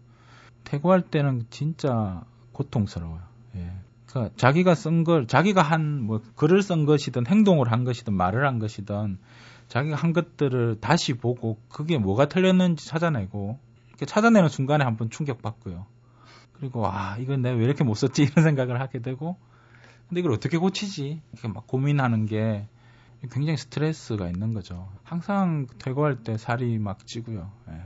[0.64, 2.22] 퇴고할 때는 진짜
[2.54, 3.20] 고통스러워요.
[3.56, 3.70] 예.
[4.06, 8.58] 그러니까 자기가 쓴 걸, 자기가 한, 뭐, 글을 쓴 것이든 행동을 한 것이든 말을 한
[8.58, 9.18] 것이든
[9.68, 13.58] 자기가 한 것들을 다시 보고 그게 뭐가 틀렸는지 찾아내고
[14.06, 15.86] 찾아내는 순간에 한번 충격받고요.
[16.52, 19.36] 그리고 아 이건 내가 왜 이렇게 못 썼지 이런 생각을 하게 되고
[20.08, 22.66] 근데 이걸 어떻게 고치지 이렇게 막 고민하는 게
[23.32, 24.88] 굉장히 스트레스가 있는 거죠.
[25.02, 27.50] 항상 퇴고할 때 살이 막 찌고요.
[27.70, 27.82] 예.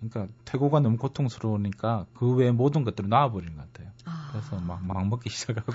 [0.00, 3.90] 그러니까 퇴고가 너무 고통스러우니까 그 외의 모든 것들을 놔버리는 것 같아요.
[4.04, 4.28] 아.
[4.30, 5.72] 그래서 막, 막 먹기 시작하고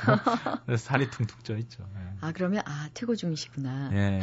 [0.66, 1.84] 그래서 살이 퉁퉁 쪄 있죠.
[1.96, 2.18] 예.
[2.22, 3.92] 아 그러면 아 퇴고 중이시구나.
[3.94, 4.20] 예,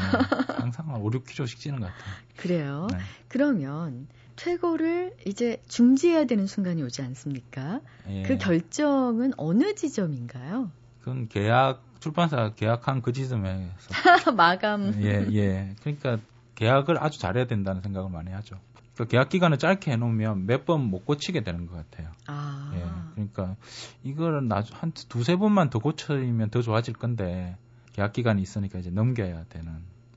[0.57, 2.15] 항상 5, 6kg씩 찌는 것 같아요.
[2.37, 2.87] 그래요.
[2.91, 2.99] 네.
[3.29, 4.07] 그러면
[4.37, 7.81] 퇴고를 이제 중지해야 되는 순간이 오지 않습니까?
[8.09, 8.23] 예.
[8.23, 10.71] 그 결정은 어느 지점인가요?
[11.01, 13.73] 그건 계약 출판사 계약한 그 지점에서
[14.37, 14.95] 마감.
[15.03, 15.75] 예, 예.
[15.81, 16.19] 그러니까
[16.55, 18.61] 계약을 아주 잘해야 된다는 생각을 많이 하죠.
[18.99, 22.11] 그 계약 기간을 짧게 해놓으면 몇 번 못 고치게 되는 것 같아요.
[22.27, 22.73] 아.
[22.75, 22.85] 예.
[23.15, 23.57] 그러니까
[24.03, 27.57] 이거를 나중 한 두세 번만 더 고치면 더 좋아질 건데
[27.93, 29.73] 계약 기간이 있으니까 이제 넘겨야 되는.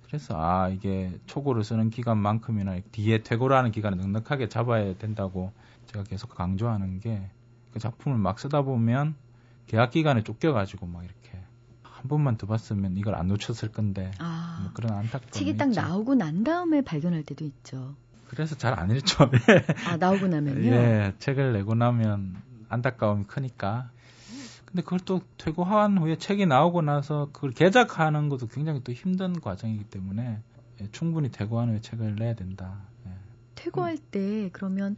[0.07, 5.51] 그래서 아 이게 초고를 쓰는 기간만큼이나 뒤에 퇴고라는 기간을 넉넉하게 잡아야 된다고
[5.87, 7.29] 제가 계속 강조하는 게
[7.71, 9.15] 그 작품을 막 쓰다 보면
[9.67, 11.39] 계약 기간에 쫓겨가지고 막 이렇게
[11.83, 15.79] 한 번만 더 봤으면 이걸 안 놓쳤을 건데 아, 뭐 그런 안타까움 책이 딱 있죠.
[15.79, 17.95] 나오고 난 다음에 발견할 때도 있죠.
[18.31, 19.29] 그래서 잘 안 읽죠.
[19.87, 20.71] 아, 나오고 나면요?
[20.71, 22.35] 예, 책을 내고 나면
[22.69, 23.91] 안타까움이 크니까.
[24.65, 29.83] 근데 그걸 또 퇴고한 후에 책이 나오고 나서 그걸 개작하는 것도 굉장히 또 힘든 과정이기
[29.83, 30.39] 때문에
[30.79, 32.77] 예, 충분히 퇴고한 후에 책을 내야 된다.
[33.05, 33.11] 예.
[33.55, 34.95] 퇴고할 때 그러면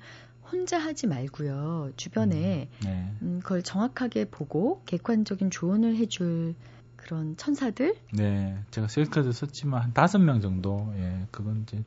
[0.52, 1.93] 혼자 하지 말고요.
[1.98, 3.12] 주변에 음, 네.
[3.24, 6.54] 음, 그걸 정확하게 보고 객관적인 조언을 해줄
[6.96, 7.96] 그런 천사들?
[8.13, 10.93] 네, 제가 셀카도 썼지만 한 다섯 명 정도.
[10.98, 11.84] 예, 그건 이제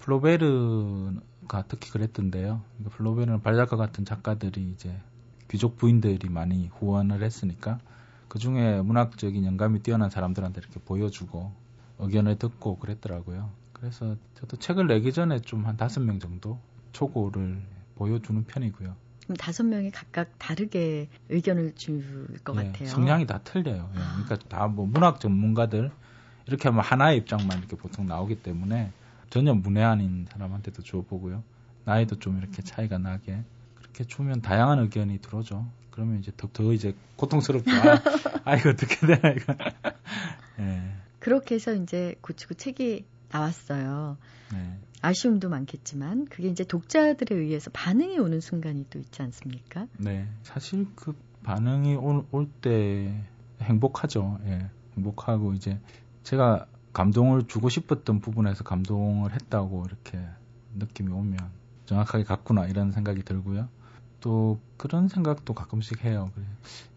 [0.00, 2.62] 플로베르가 특히 그랬던데요.
[2.76, 4.94] 그러니까 플로베르는 발작가 같은 작가들이 이제
[5.50, 7.78] 귀족 부인들이 많이 후원을 했으니까
[8.28, 11.52] 그 중에 문학적인 영감이 뛰어난 사람들한테 이렇게 보여주고
[11.98, 13.50] 의견을 듣고 그랬더라고요.
[13.72, 16.58] 그래서 저도 책을 내기 전에 좀 한 다섯 명 정도
[16.92, 17.62] 초고를
[17.96, 18.94] 보여주는 편이고요.
[19.24, 22.88] 그럼 다섯 명이 각각 다르게 의견을 줄것 네, 같아요.
[22.88, 23.90] 성향이 다 틀려요.
[23.94, 25.90] 예, 그러니까 다 뭐 문학 전문가들
[26.46, 28.92] 이렇게 하면 하나의 입장만 이렇게 보통 나오기 때문에
[29.34, 31.42] 전혀 문외한인 사람한테도 줘보고요.
[31.86, 33.42] 나이도 좀 이렇게 차이가 나게
[33.74, 35.66] 그렇게 주면 다양한 의견이 들어오죠.
[35.90, 37.68] 그러면 이제 더, 더 이제 고통스럽죠.
[37.72, 38.00] 아,
[38.44, 39.54] 아 이거 어떻게 되나 이거.
[40.56, 40.94] 네.
[41.18, 44.18] 그렇게 해서 이제 고치고 책이 나왔어요.
[44.52, 44.78] 네.
[45.02, 49.88] 아쉬움도 많겠지만 그게 이제 독자들에 의해서 반응이 오는 순간이 또 있지 않습니까?
[49.98, 53.20] 네, 사실 그 반응이 올 때
[53.60, 54.38] 행복하죠.
[54.46, 55.80] 예, 행복하고 이제
[56.22, 60.26] 제가 감동을 주고 싶었던 부분에서 감동을 했다고 이렇게
[60.76, 61.38] 느낌이 오면
[61.86, 63.68] 정확하게 갔구나 이런 생각이 들고요.
[64.20, 66.30] 또 그런 생각도 가끔씩 해요.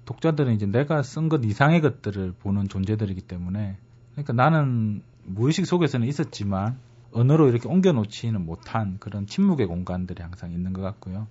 [0.05, 3.77] 독자들은 이제 내가 쓴 것 이상의 것들을 보는 존재들이기 때문에
[4.13, 6.77] 그러니까 나는 무의식 속에서는 있었지만
[7.11, 11.27] 언어로 이렇게 옮겨놓지는 못한 그런 침묵의 공간들이 항상 있는 것 같고요.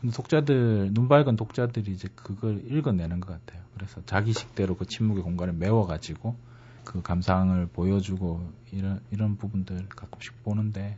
[0.00, 3.64] 근데 독자들 눈 밝은 독자들이 이제 그걸 읽어내는 것 같아요.
[3.74, 6.36] 그래서 자기식대로 그 침묵의 공간을 메워가지고
[6.84, 10.96] 그 감상을 보여주고 이런 이런 부분들 가끔씩 보는데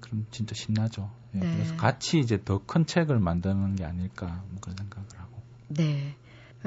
[0.00, 1.10] 그럼 진짜 신나죠.
[1.34, 1.52] 예, 네.
[1.52, 5.42] 그래서 같이 이제 더 큰 책을 만드는 게 아닐까 뭐 그런 생각을 하고.
[5.68, 6.16] 네.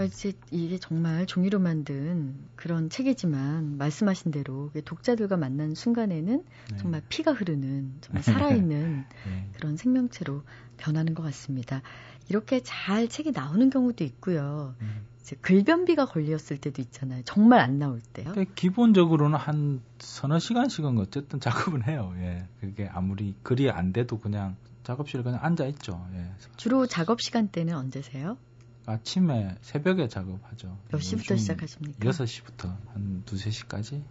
[0.06, 6.78] 이제 이게 정말 종이로 만든 그런 책이지만 말씀하신 대로 독자들과 만난 순간에는 네.
[6.78, 8.24] 정말 피가 흐르는 정말
[8.70, 9.50] 살아있는 네.
[9.54, 10.44] 그런 생명체로
[10.78, 11.82] 변하는 것 같습니다.
[12.30, 14.76] 이렇게 잘 책이 나오는 경우도 있고요.
[14.82, 15.02] 음.
[15.42, 17.22] 글변비가 걸렸을 때도 있잖아요.
[17.26, 18.34] 정말 안 나올 때요.
[18.56, 22.14] 기본적으로는 한 서너 시간씩은 어쨌든 작업은 해요.
[22.18, 22.48] 예.
[22.60, 26.06] 그게 아무리 글이 안 돼도 그냥 작업실에 그냥 앉아 있죠.
[26.14, 26.32] 예.
[26.58, 28.38] 주로 작업 시간대는 언제세요?
[28.86, 30.78] 아침에 새벽에 작업하죠.
[30.90, 32.10] 몇 시부터 시작하십니까?
[32.10, 34.02] 6시부터 한 2, 3시까지.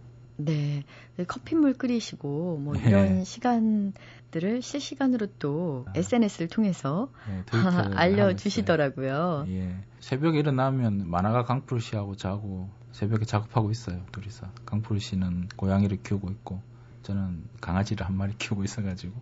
[0.45, 0.83] 네.
[1.27, 2.89] 커피물 끓이시고 뭐 네.
[2.89, 5.93] 이런 시간들을 실시간으로 또 아.
[5.95, 7.43] SNS를 통해서 네,
[7.95, 9.45] 알려 주시더라고요.
[9.49, 9.75] 예.
[9.99, 14.01] 새벽에 일어나면 만화가 강풀 씨하고 자고 새벽에 작업하고 있어요.
[14.11, 14.47] 둘이서.
[14.65, 16.61] 강풀 씨는 고양이를 키우고 있고
[17.03, 19.13] 저는 강아지를 한 마리 키우고 있어 가지고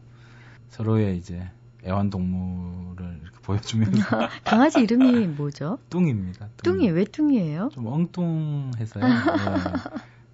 [0.69, 1.49] 서로의 이제
[1.86, 4.01] 애완동물을 이렇게 보여주면서
[4.43, 5.79] 강아지 이름이 뭐죠?
[5.89, 6.49] 뚱입니다.
[6.58, 6.77] 뚱이.
[6.77, 7.69] 뚱이 왜 뚱이에요?
[7.73, 9.03] 좀 엉뚱해서요.
[9.03, 9.13] 네.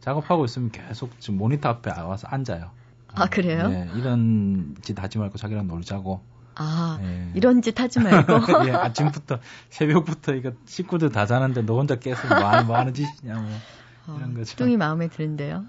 [0.06, 2.70] 작업하고 있으면 계속 지금 모니터 앞에 와서 앉아요.
[3.16, 3.70] 아 그래요?
[3.70, 6.22] 네, 이런 짓 하지 말고 자기랑 놀자고.
[6.54, 7.32] 아 네.
[7.34, 8.34] 이런 짓 하지 말고.
[8.70, 9.40] 예, 아침부터
[9.70, 13.50] 새벽부터 이거 식구들 다 자는데 너 혼자 깨서 뭐, 하는, 뭐 하는 짓이냐 뭐
[14.08, 14.56] 어, 이런 거죠.
[14.58, 15.66] 뚱이 마음에 드는데요.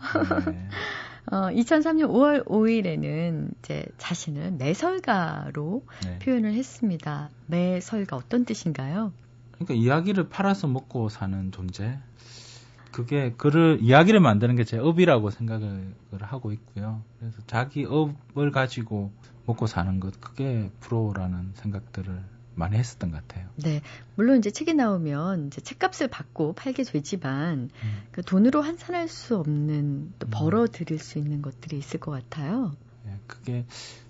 [0.47, 0.69] 네.
[1.33, 6.19] 어, 2003년 5월 5일에는 이제 자신을 매설가로 네.
[6.19, 7.31] 표현을 했습니다.
[7.47, 9.13] 매설가 어떤 뜻인가요?
[9.53, 11.99] 그러니까 이야기를 팔아서 먹고 사는 존재.
[12.97, 17.03] 그게 글을 이야기를 만드는 게 제 업이라고 생각을 하고 있고요.
[17.21, 19.13] 그래서 자기 업을 가지고
[19.45, 22.23] 먹고 사는 것 그게 프로라는 생각들을
[22.55, 23.49] 많이 했었던 것 같아요.
[23.57, 23.83] 네.
[24.15, 28.03] 물론 이제 책이 나오면 이제 책값을 받고 팔게 되지만 음.
[28.13, 30.31] 그 돈으로 환산할 수 없는 또 음.
[30.33, 32.75] 벌어 들일 수 있는 것들이 있을 것 같아요.
[33.05, 33.67] 네, 그게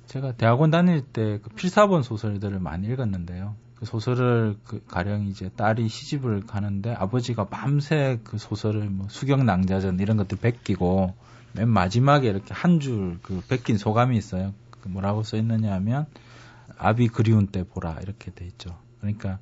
[0.07, 3.57] 제가 대학원 다닐 때 그 필사본 소설들을 많이 읽었는데요.
[3.77, 10.17] 그 소설을 그 가령 이제 딸이 시집을 가는데 아버지가 밤새 그 소설을 뭐 수경낭자전 이런
[10.17, 11.15] 것들 베끼고
[11.53, 14.55] 맨 마지막에 이렇게 한 줄 그 베낀 소감이 있어요.
[14.71, 16.07] 그 뭐라고 써 있느냐 하면
[16.79, 18.77] 아비 그리운 때 보라 이렇게 돼 있죠.
[19.01, 19.39] 그러니까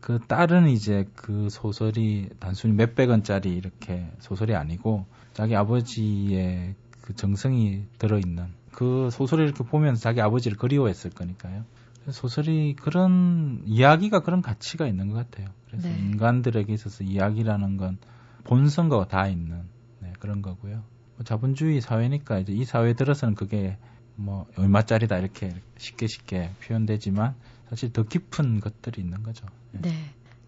[0.00, 7.84] 그 딸은 이제 그 소설이 단순히 몇백 원짜리 이렇게 소설이 아니고 자기 아버지의 그 정성이
[7.98, 11.64] 들어있는 그 소설을 이렇게 보면서 자기 아버지를 그리워했을 거니까요.
[12.10, 15.48] 소설이 그런 이야기가 그런 가치가 있는 것 같아요.
[15.66, 15.98] 그래서 네.
[15.98, 17.98] 인간들에게 있어서 이야기라는 건
[18.44, 19.62] 본성과 다 있는
[20.00, 20.82] 네, 그런 거고요.
[21.16, 23.76] 뭐 자본주의 사회니까 이제 이 사회 들어서는 그게
[24.14, 27.34] 뭐 얼마짜리다 이렇게 쉽게 쉽게 표현되지만
[27.68, 29.46] 사실 더 깊은 것들이 있는 거죠.
[29.72, 29.80] 네.
[29.82, 29.90] 네.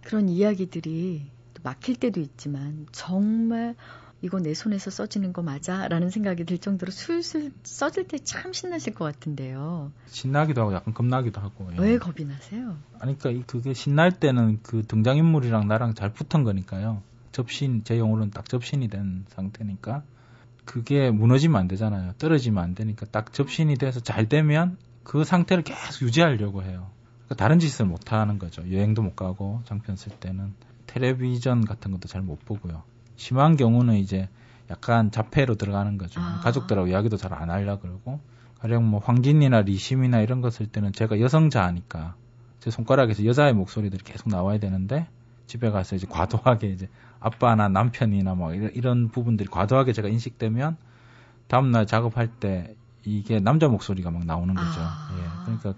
[0.03, 3.75] 그런 이야기들이 또 막힐 때도 있지만 정말
[4.21, 5.87] 이거 내 손에서 써지는 거 맞아?
[5.89, 9.93] 라는 생각이 들 정도로 술술 써질 때 참 신나실 것 같은데요.
[10.07, 11.71] 신나기도 하고 약간 겁나기도 하고.
[11.75, 11.79] 예.
[11.79, 12.77] 왜 겁이 나세요?
[12.99, 17.03] 아니, 그러니까 그게 신날 때는 그 등장인물이랑 나랑 잘 붙은 거니까요.
[17.31, 20.03] 접신, 제 용어로는 딱 접신이 된 상태니까
[20.65, 22.13] 그게 무너지면 안 되잖아요.
[22.19, 26.91] 떨어지면 안 되니까 딱 접신이 돼서 잘 되면 그 상태를 계속 유지하려고 해요.
[27.25, 28.63] 그러니까 다른 짓을 못 하는 거죠.
[28.71, 30.53] 여행도 못 가고 장편 쓸 때는
[30.87, 32.83] 텔레비전 같은 것도 잘 못 보고요.
[33.19, 34.29] 심한 경우는 이제
[34.71, 36.21] 약간 자폐로 들어가는 거죠.
[36.21, 36.41] 아.
[36.43, 38.21] 가족들하고 이야기도 잘 안 하려 그러고
[38.61, 42.15] 가령 뭐 황진이나 리심이나 이런 거쓸 때는 제가 여성자니까
[42.61, 45.07] 제 손가락에서 여자의 목소리들이 계속 나와야 되는데
[45.47, 46.89] 집에 가서 이제 과도하게 이제
[47.21, 50.77] 아빠나 남편이나 뭐 이런, 이런 부분들이 과도하게 제가 인식되면
[51.47, 54.81] 다음날 작업할 때 이게 남자 목소리가 막 나오는 거죠.
[54.81, 55.09] 아.
[55.19, 55.45] 예.
[55.45, 55.75] 그러니까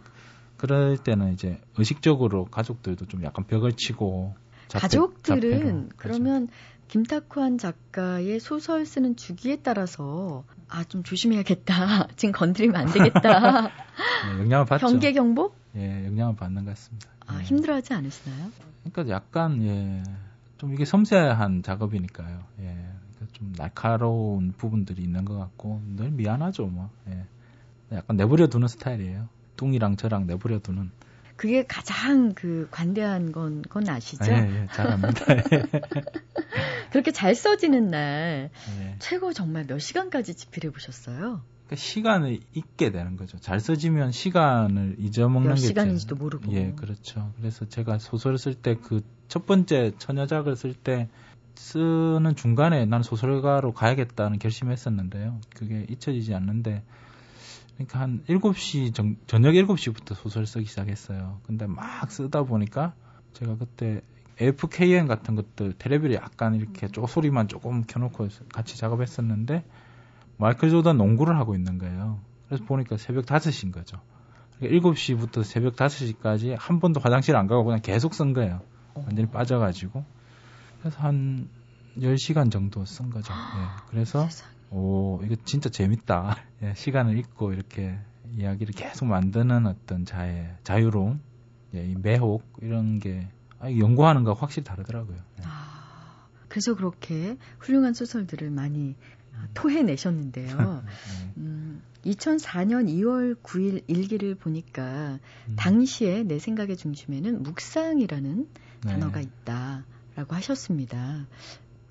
[0.56, 4.34] 그럴 때는 이제 의식적으로 가족들도 좀 약간 벽을 치고
[4.68, 6.48] 자폐, 가족들은 자폐로, 그러면
[6.90, 12.08] 김탁환 작가의 소설 쓰는 주기에 따라서 아 좀 조심해야겠다.
[12.16, 13.68] 지금 건드리면 안 되겠다.
[14.26, 14.86] 네, 영향을 받죠.
[14.88, 15.52] 경계 경보?
[15.76, 17.08] 예, 영향을 받는 것 같습니다.
[17.26, 17.44] 아, 예.
[17.44, 18.50] 힘들어하지 않으시나요?
[18.90, 20.02] 그러니까 약간 예,
[20.58, 22.42] 좀 이게 섬세한 작업이니까요.
[22.60, 22.64] 예.
[22.64, 26.90] 그러니까 좀 날카로운 부분들이 있는 것 같고 늘 미안하죠, 뭐.
[27.08, 27.24] 예.
[27.92, 29.28] 약간 내버려 두는 스타일이에요.
[29.56, 30.90] 뚱이랑 저랑 내버려 두는.
[31.36, 34.30] 그게 가장 그 관대한 건, 건 아시죠?
[34.30, 35.24] 예, 예, 잘합니다.
[36.90, 38.50] 그렇게 잘 써지는 날
[38.80, 38.96] 예.
[38.98, 41.42] 최고 정말 몇 시간까지 집필해 보셨어요?
[41.66, 43.38] 그러니까 시간을 잊게 되는 거죠.
[43.38, 46.52] 잘 써지면 시간을 잊어먹는 게 시간인지도 모르고.
[46.52, 47.32] 예, 그렇죠.
[47.38, 51.08] 그래서 제가 소설을 쓸 때 그 첫 번째 처녀작을 쓸 때
[51.54, 55.40] 쓰는 중간에 나는 소설가로 가야겠다는 결심했었는데요.
[55.54, 56.82] 그게 잊혀지지 않는데
[57.74, 61.40] 그러니까 한 7시 정, 저녁 7시부터 소설 쓰기 시작했어요.
[61.46, 62.92] 근데 막 쓰다 보니까
[63.34, 64.02] 제가 그때
[64.40, 69.64] FKN 같은 것들 테레비를 약간 이렇게 쪼소리만 조금 켜놓고 같이 작업했었는데
[70.38, 72.18] 마이클 조던 농구를 하고 있는 거예요.
[72.48, 74.00] 그래서 보니까 새벽 5시인 거죠.
[74.58, 78.60] 그러니까 7시부터 새벽 5시까지 한 번도 화장실 안 가고 그냥 계속 쓴 거예요.
[78.94, 80.04] 완전히 빠져가지고.
[80.80, 81.48] 그래서 한
[81.98, 83.32] 10시간 정도 쓴 거죠.
[83.32, 83.90] 예.
[83.90, 84.26] 그래서,
[84.70, 86.36] 오, 이거 진짜 재밌다.
[86.62, 87.98] 예, 시간을 잊고 이렇게
[88.36, 91.20] 이야기를 계속 만드는 어떤 자의 자유로움,
[91.74, 95.16] 예, 이 매혹, 이런 게, 아, 연구하는 거 확실히 다르더라고요.
[95.16, 95.42] 예.
[95.44, 98.96] 아, 그래서 그렇게 훌륭한 소설들을 많이
[99.54, 100.46] 토해내셨는데요.
[100.86, 101.32] 네.
[101.38, 105.56] 음, 2004년 2월 9일 일기를 보니까 음.
[105.56, 108.48] 당시에 내 생각의 중심에는 묵상이라는
[108.84, 108.90] 네.
[108.90, 111.26] 단어가 있다라고 하셨습니다.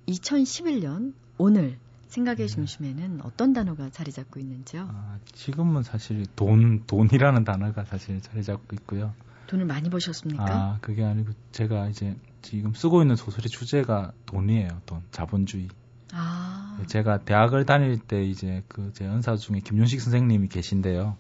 [0.08, 2.54] 2011년 오늘 생각의 네.
[2.54, 4.90] 중심에는 어떤 단어가 자리 잡고 있는지요?
[4.92, 9.14] 아, 지금은 사실 돈, 돈이라는 단어가 사실 자리 잡고 있고요.
[9.50, 10.46] 돈을 많이 버셨습니까?
[10.46, 14.70] 아, 그게 아니고 제가 이제 지금 쓰고 있는 소설의 주제가 돈이에요.
[14.86, 15.68] 돈, 자본주의.
[16.14, 16.80] 아.
[16.88, 21.18] 제가 대학을 다닐 때 이제 그 제 연사 중에 김윤식 선생님이 계신데요.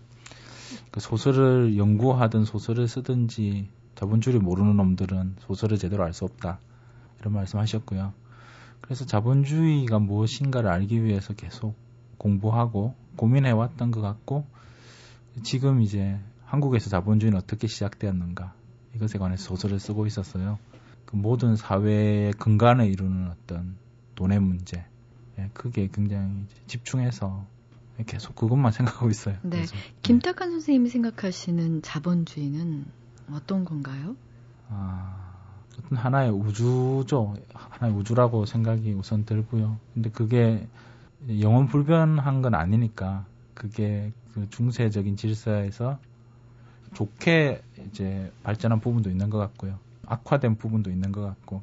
[0.92, 6.60] 그 소설을 연구하든 소설을 쓰든지 자본주의를 모르는 놈들은 소설을 제대로 알 수 없다.
[7.20, 8.14] 이런 말씀 하셨고요.
[8.82, 11.76] 그래서 자본주의가 무엇인가를 알기 위해서 계속
[12.18, 14.46] 공부하고 고민해 왔던 것 같고
[15.44, 16.18] 지금 이제
[16.50, 18.54] 한국에서 자본주의는 어떻게 시작되었는가
[18.95, 20.58] 이것에 관해서 소설을 쓰고 있었어요.
[21.06, 23.76] 그 모든 사회의 근간을 이루는 어떤
[24.16, 24.84] 돈의 문제,
[25.38, 27.45] 예, 그게 굉장히 집중해서
[28.08, 29.36] 계속 그것만 생각하고 있어요.
[29.43, 29.50] 네.
[29.50, 32.86] 그래서, 김탁한 선생님이 생각하시는 자본주의는
[33.32, 34.16] 어떤 건가요?
[34.70, 37.36] 아, 어떤 하나의 우주죠.
[37.54, 39.78] 하나의 우주라고 생각이 우선 들고요.
[39.93, 40.68] 근데 그게
[41.41, 46.00] 영원 불변한 건 아니니까 그게 그 중세적인 질서에서
[46.94, 49.78] 좋게 이제 발전한 부분도 있는 것 같고요.
[50.06, 51.62] 악화된 부분도 있는 것 같고.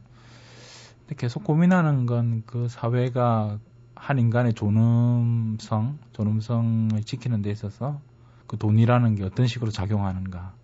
[1.00, 3.58] 근데 계속 고민하는 건 그 사회가
[3.94, 8.00] 한 인간의 존엄성, 존엄성을 지키는 데 있어서
[8.46, 10.54] 그 돈이라는 게 어떤 식으로 작용하는가.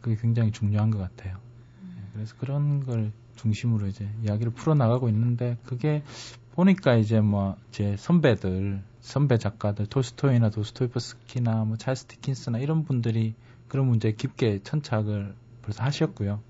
[0.00, 1.38] 그게 굉장히 중요한 것 같아요.
[1.82, 6.02] 네, 그래서 그런 걸 중심으로 이제 이야기를 풀어나가고 있는데 그게
[6.54, 13.34] 보니까 이제 뭐 제 선배들, 선배 작가들, 톨스토이나 도스토이프스키나 뭐 찰스 디킨스나 이런 분들이
[13.68, 16.40] 그런 문제에 깊게 천착을 벌써 하셨고요.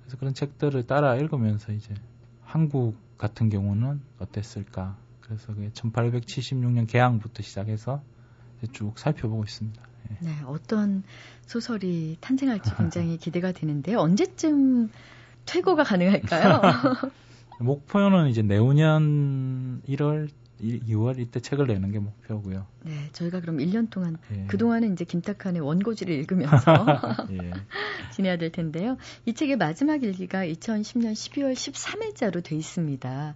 [0.00, 1.94] 그래서 그런 책들을 따라 읽으면서 이제
[2.42, 8.02] 한국 같은 경우는 어땠을까 그래서 그 1876년 개항부터 시작해서
[8.72, 9.82] 쭉 살펴보고 있습니다.
[10.10, 10.16] 예.
[10.20, 11.02] 네, 어떤
[11.46, 14.90] 소설이 탄생할지 굉장히 기대가 되는데 언제쯤
[15.46, 16.60] 퇴고가 가능할까요?
[17.60, 20.28] 목표는 이제 내후년 1월
[20.62, 22.66] 2월 이때 책을 내는 게 목표고요.
[22.84, 24.46] 네, 저희가 그럼 1년 동안 예.
[24.46, 26.72] 그동안은 이제 김탁한의 원고지를 읽으면서
[27.32, 27.50] 예.
[28.12, 28.96] 지내야 될 텐데요.
[29.26, 33.34] 이 책의 마지막 일기가 2010년 12월 13일자로 돼 있습니다.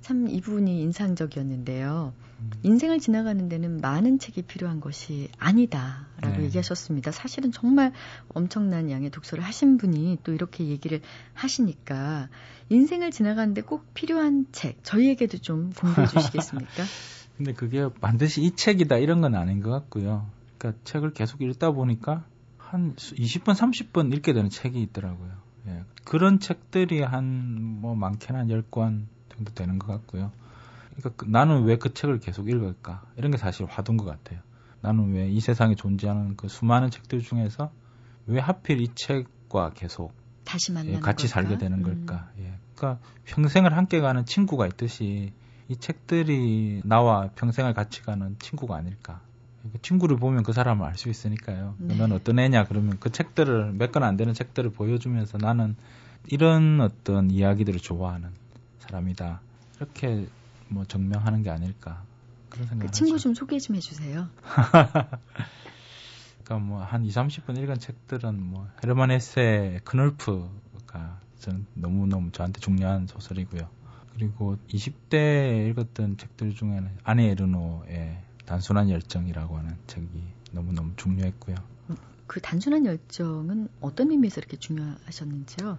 [0.00, 2.12] 참 이분이 인상적이었는데요.
[2.40, 2.50] 음.
[2.62, 6.44] 인생을 지나가는 데는 많은 책이 필요한 것이 아니다라고 네.
[6.44, 7.10] 얘기하셨습니다.
[7.10, 7.92] 사실은 정말
[8.28, 11.00] 엄청난 양의 독서를 하신 분이 또 이렇게 얘기를
[11.34, 12.28] 하시니까
[12.68, 16.84] 인생을 지나가는데 꼭 필요한 책 저희에게도 좀 공부해 주시겠습니까?
[17.36, 20.30] 근데 그게 반드시 이 책이다 이런 건 아닌 것 같고요.
[20.58, 22.24] 그러니까 책을 계속 읽다 보니까
[22.56, 25.30] 한 20번, 30번 읽게 되는 책이 있더라고요.
[25.68, 25.82] 예.
[26.04, 29.06] 그런 책들이 한 뭐 많게는 한 10권
[29.38, 30.32] 정도 되는 것 같고요.
[30.96, 33.02] 그러니까 그, 나는 왜 그 책을 계속 읽을까?
[33.16, 34.40] 이런 게 사실 화두인 것 같아요.
[34.80, 37.70] 나는 왜 이 세상에 존재하는 그 수많은 책들 중에서
[38.26, 40.12] 왜 하필 이 책과 계속
[40.44, 41.34] 다시 만나 예, 같이 걸까?
[41.48, 41.82] 살게 되는 음.
[42.06, 42.30] 걸까?
[42.38, 42.54] 예.
[42.74, 45.32] 그러니까 평생을 함께 가는 친구가 있듯이
[45.68, 49.20] 이 책들이 나와 평생을 같이 가는 친구가 아닐까?
[49.60, 51.74] 그러니까 친구를 보면 그 사람을 알 수 있으니까요.
[51.78, 51.96] 네.
[51.96, 55.76] 넌 어떤 애냐 그러면 그 책들을 몇건안 되는 책들을 보여주면서 나는
[56.28, 58.30] 이런 어떤 이야기들을 좋아하는
[58.88, 59.40] 사람이다.
[59.76, 60.26] 이렇게
[60.68, 62.02] 뭐 증명하는 게 아닐까
[62.48, 62.86] 그런 생각.
[62.86, 64.28] 그 친구 좀 소개 좀 해주세요.
[66.44, 72.60] 그러니까 뭐 한 2, 30분 읽은 책들은 뭐 헤르만 헤세 크놀프가 저는 너무 너무 저한테
[72.60, 73.68] 중요한 소설이고요.
[74.14, 80.08] 그리고 20대 읽었던 책들 중에는 아네 에르노의 단순한 열정이라고 하는 책이
[80.52, 81.56] 너무 너무 중요했고요.
[82.26, 85.78] 그 단순한 열정은 어떤 의미에서 이렇게 중요하셨는지요?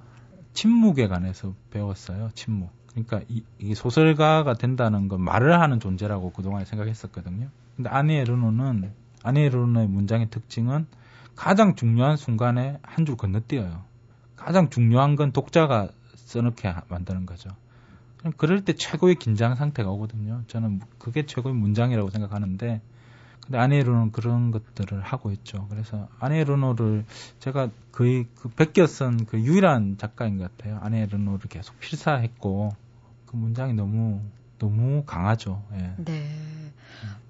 [0.54, 2.30] 침묵에 관해서 배웠어요.
[2.34, 2.72] 침묵.
[2.92, 7.50] 그러니까 이, 이, 소설가가 된다는 건 말을 하는 존재라고 그동안 생각했었거든요.
[7.76, 8.92] 근데 아니에 르노는
[9.24, 10.88] 아니에 르노의 문장의 특징은
[11.36, 13.84] 가장 중요한 순간에 한 줄 건너뛰어요.
[14.36, 17.50] 가장 중요한 건 독자가 써놓게 만드는 거죠.
[18.38, 20.44] 그럴 때 최고의 긴장 상태가 오거든요.
[20.48, 22.82] 저는 그게 최고의 문장이라고 생각하는데
[23.50, 25.66] 근데 아네르노는 그런 것들을 하고 있죠.
[25.72, 27.04] 그래서 아네르노를
[27.40, 30.78] 제가 거의 그 베껴 쓴 그 유일한 작가인 것 같아요.
[30.84, 32.70] 아네르노를 계속 필사했고
[33.26, 34.22] 그 문장이 너무
[34.60, 35.64] 너무 강하죠.
[35.74, 35.94] 예.
[35.98, 36.30] 네.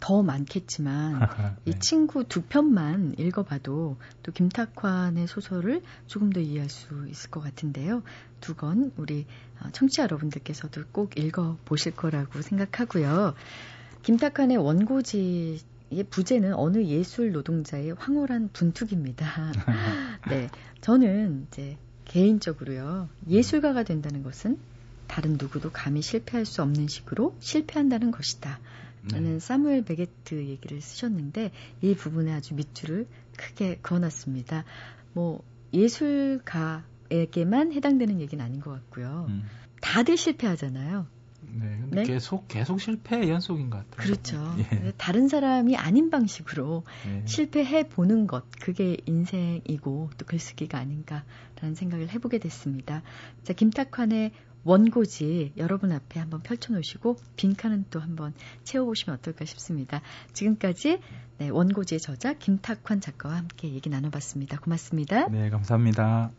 [0.01, 1.19] 더 많겠지만
[1.63, 1.71] 네.
[1.71, 8.03] 이 친구 두 편만 읽어봐도 또 김탁환의 소설을 조금 더 이해할 수 있을 것 같은데요.
[8.41, 9.25] 두 권 우리
[9.61, 13.35] 어, 청취자 여러분들께서도 꼭 읽어보실 거라고 생각하고요.
[14.03, 15.78] 김탁환의 원고지 이
[16.09, 19.51] 부제는 어느 예술 노동자의 황홀한 분투기입니다.
[20.29, 20.49] 네.
[20.81, 23.09] 저는 이제 개인적으로요.
[23.27, 24.57] 예술가가 된다는 것은
[25.07, 28.59] 다른 누구도 감히 실패할 수 없는 식으로 실패한다는 것이다.
[29.11, 29.39] 라는 네.
[29.39, 34.65] 사무엘 베게트 얘기를 쓰셨는데 이 부분에 아주 밑줄을 크게 그어놨습니다.
[35.13, 35.41] 뭐
[35.73, 39.25] 예술가 누구에게만 해당되는 얘기는 아닌 것 같고요.
[39.29, 39.43] 음.
[39.81, 41.07] 다들 실패하잖아요.
[41.53, 42.03] 네, 근데 네?
[42.03, 43.95] 계속 계속 실패 연속인 것 같아요.
[43.97, 44.55] 그렇죠.
[44.59, 44.93] 예.
[44.97, 47.25] 다른 사람이 아닌 방식으로 예.
[47.25, 53.01] 실패해 보는 것 그게 인생이고 또 글쓰기가 아닌가라는 생각을 해보게 됐습니다.
[53.43, 54.31] 자, 김탁환의
[54.63, 58.33] 원고지 여러분 앞에 한번 펼쳐놓으시고 빈칸은 또 한번
[58.63, 60.01] 채워보시면 어떨까 싶습니다.
[60.33, 60.99] 지금까지
[61.37, 64.59] 네, 원고지의 저자 김탁환 작가와 함께 얘기 나눠봤습니다.
[64.59, 65.27] 고맙습니다.
[65.29, 66.31] 네, 감사합니다.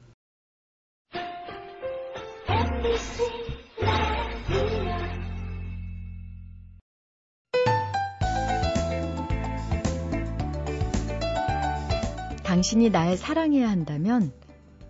[12.60, 14.34] 당신이 날 사랑해야 한다면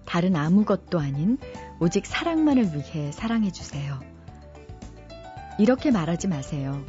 [0.04, 1.38] 다른 아무것도 아닌
[1.78, 4.00] 오직 사랑만을 위해 사랑해 주세요.
[5.56, 6.84] 이렇게 말하지 마세요.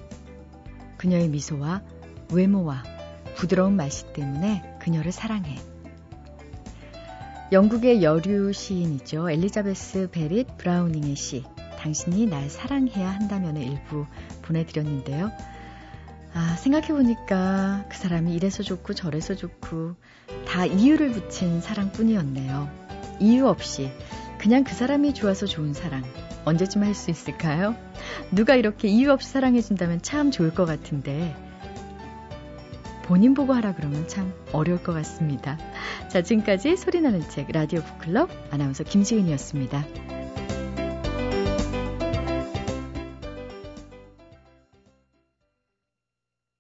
[0.98, 1.84] 그녀의 미소와
[2.34, 2.82] 외모와
[3.36, 5.60] 부드러운 말씨 때문에 그녀를 사랑해.
[7.52, 9.30] 영국의 여류 시인이죠.
[9.30, 11.44] 엘리자베스 베릿 브라우닝의 시
[11.78, 14.08] 당신이 날 사랑해야 한다면의 일부
[14.42, 15.30] 보내드렸는데요.
[16.34, 19.96] 아, 생각해보니까 그 사람이 이래서 좋고 저래서 좋고
[20.48, 22.70] 다 이유를 붙인 사랑뿐이었네요.
[23.20, 23.92] 이유 없이
[24.38, 26.04] 그냥 그 사람이 좋아서 좋은 사랑
[26.46, 27.76] 언제쯤 할 수 있을까요?
[28.32, 31.36] 누가 이렇게 이유 없이 사랑해준다면 참 좋을 것 같은데
[33.04, 35.58] 본인 보고 하라 그러면 참 어려울 것 같습니다.
[36.08, 39.86] 자, 지금까지 소리나는 책 라디오 북클럽 아나운서 김지은이었습니다.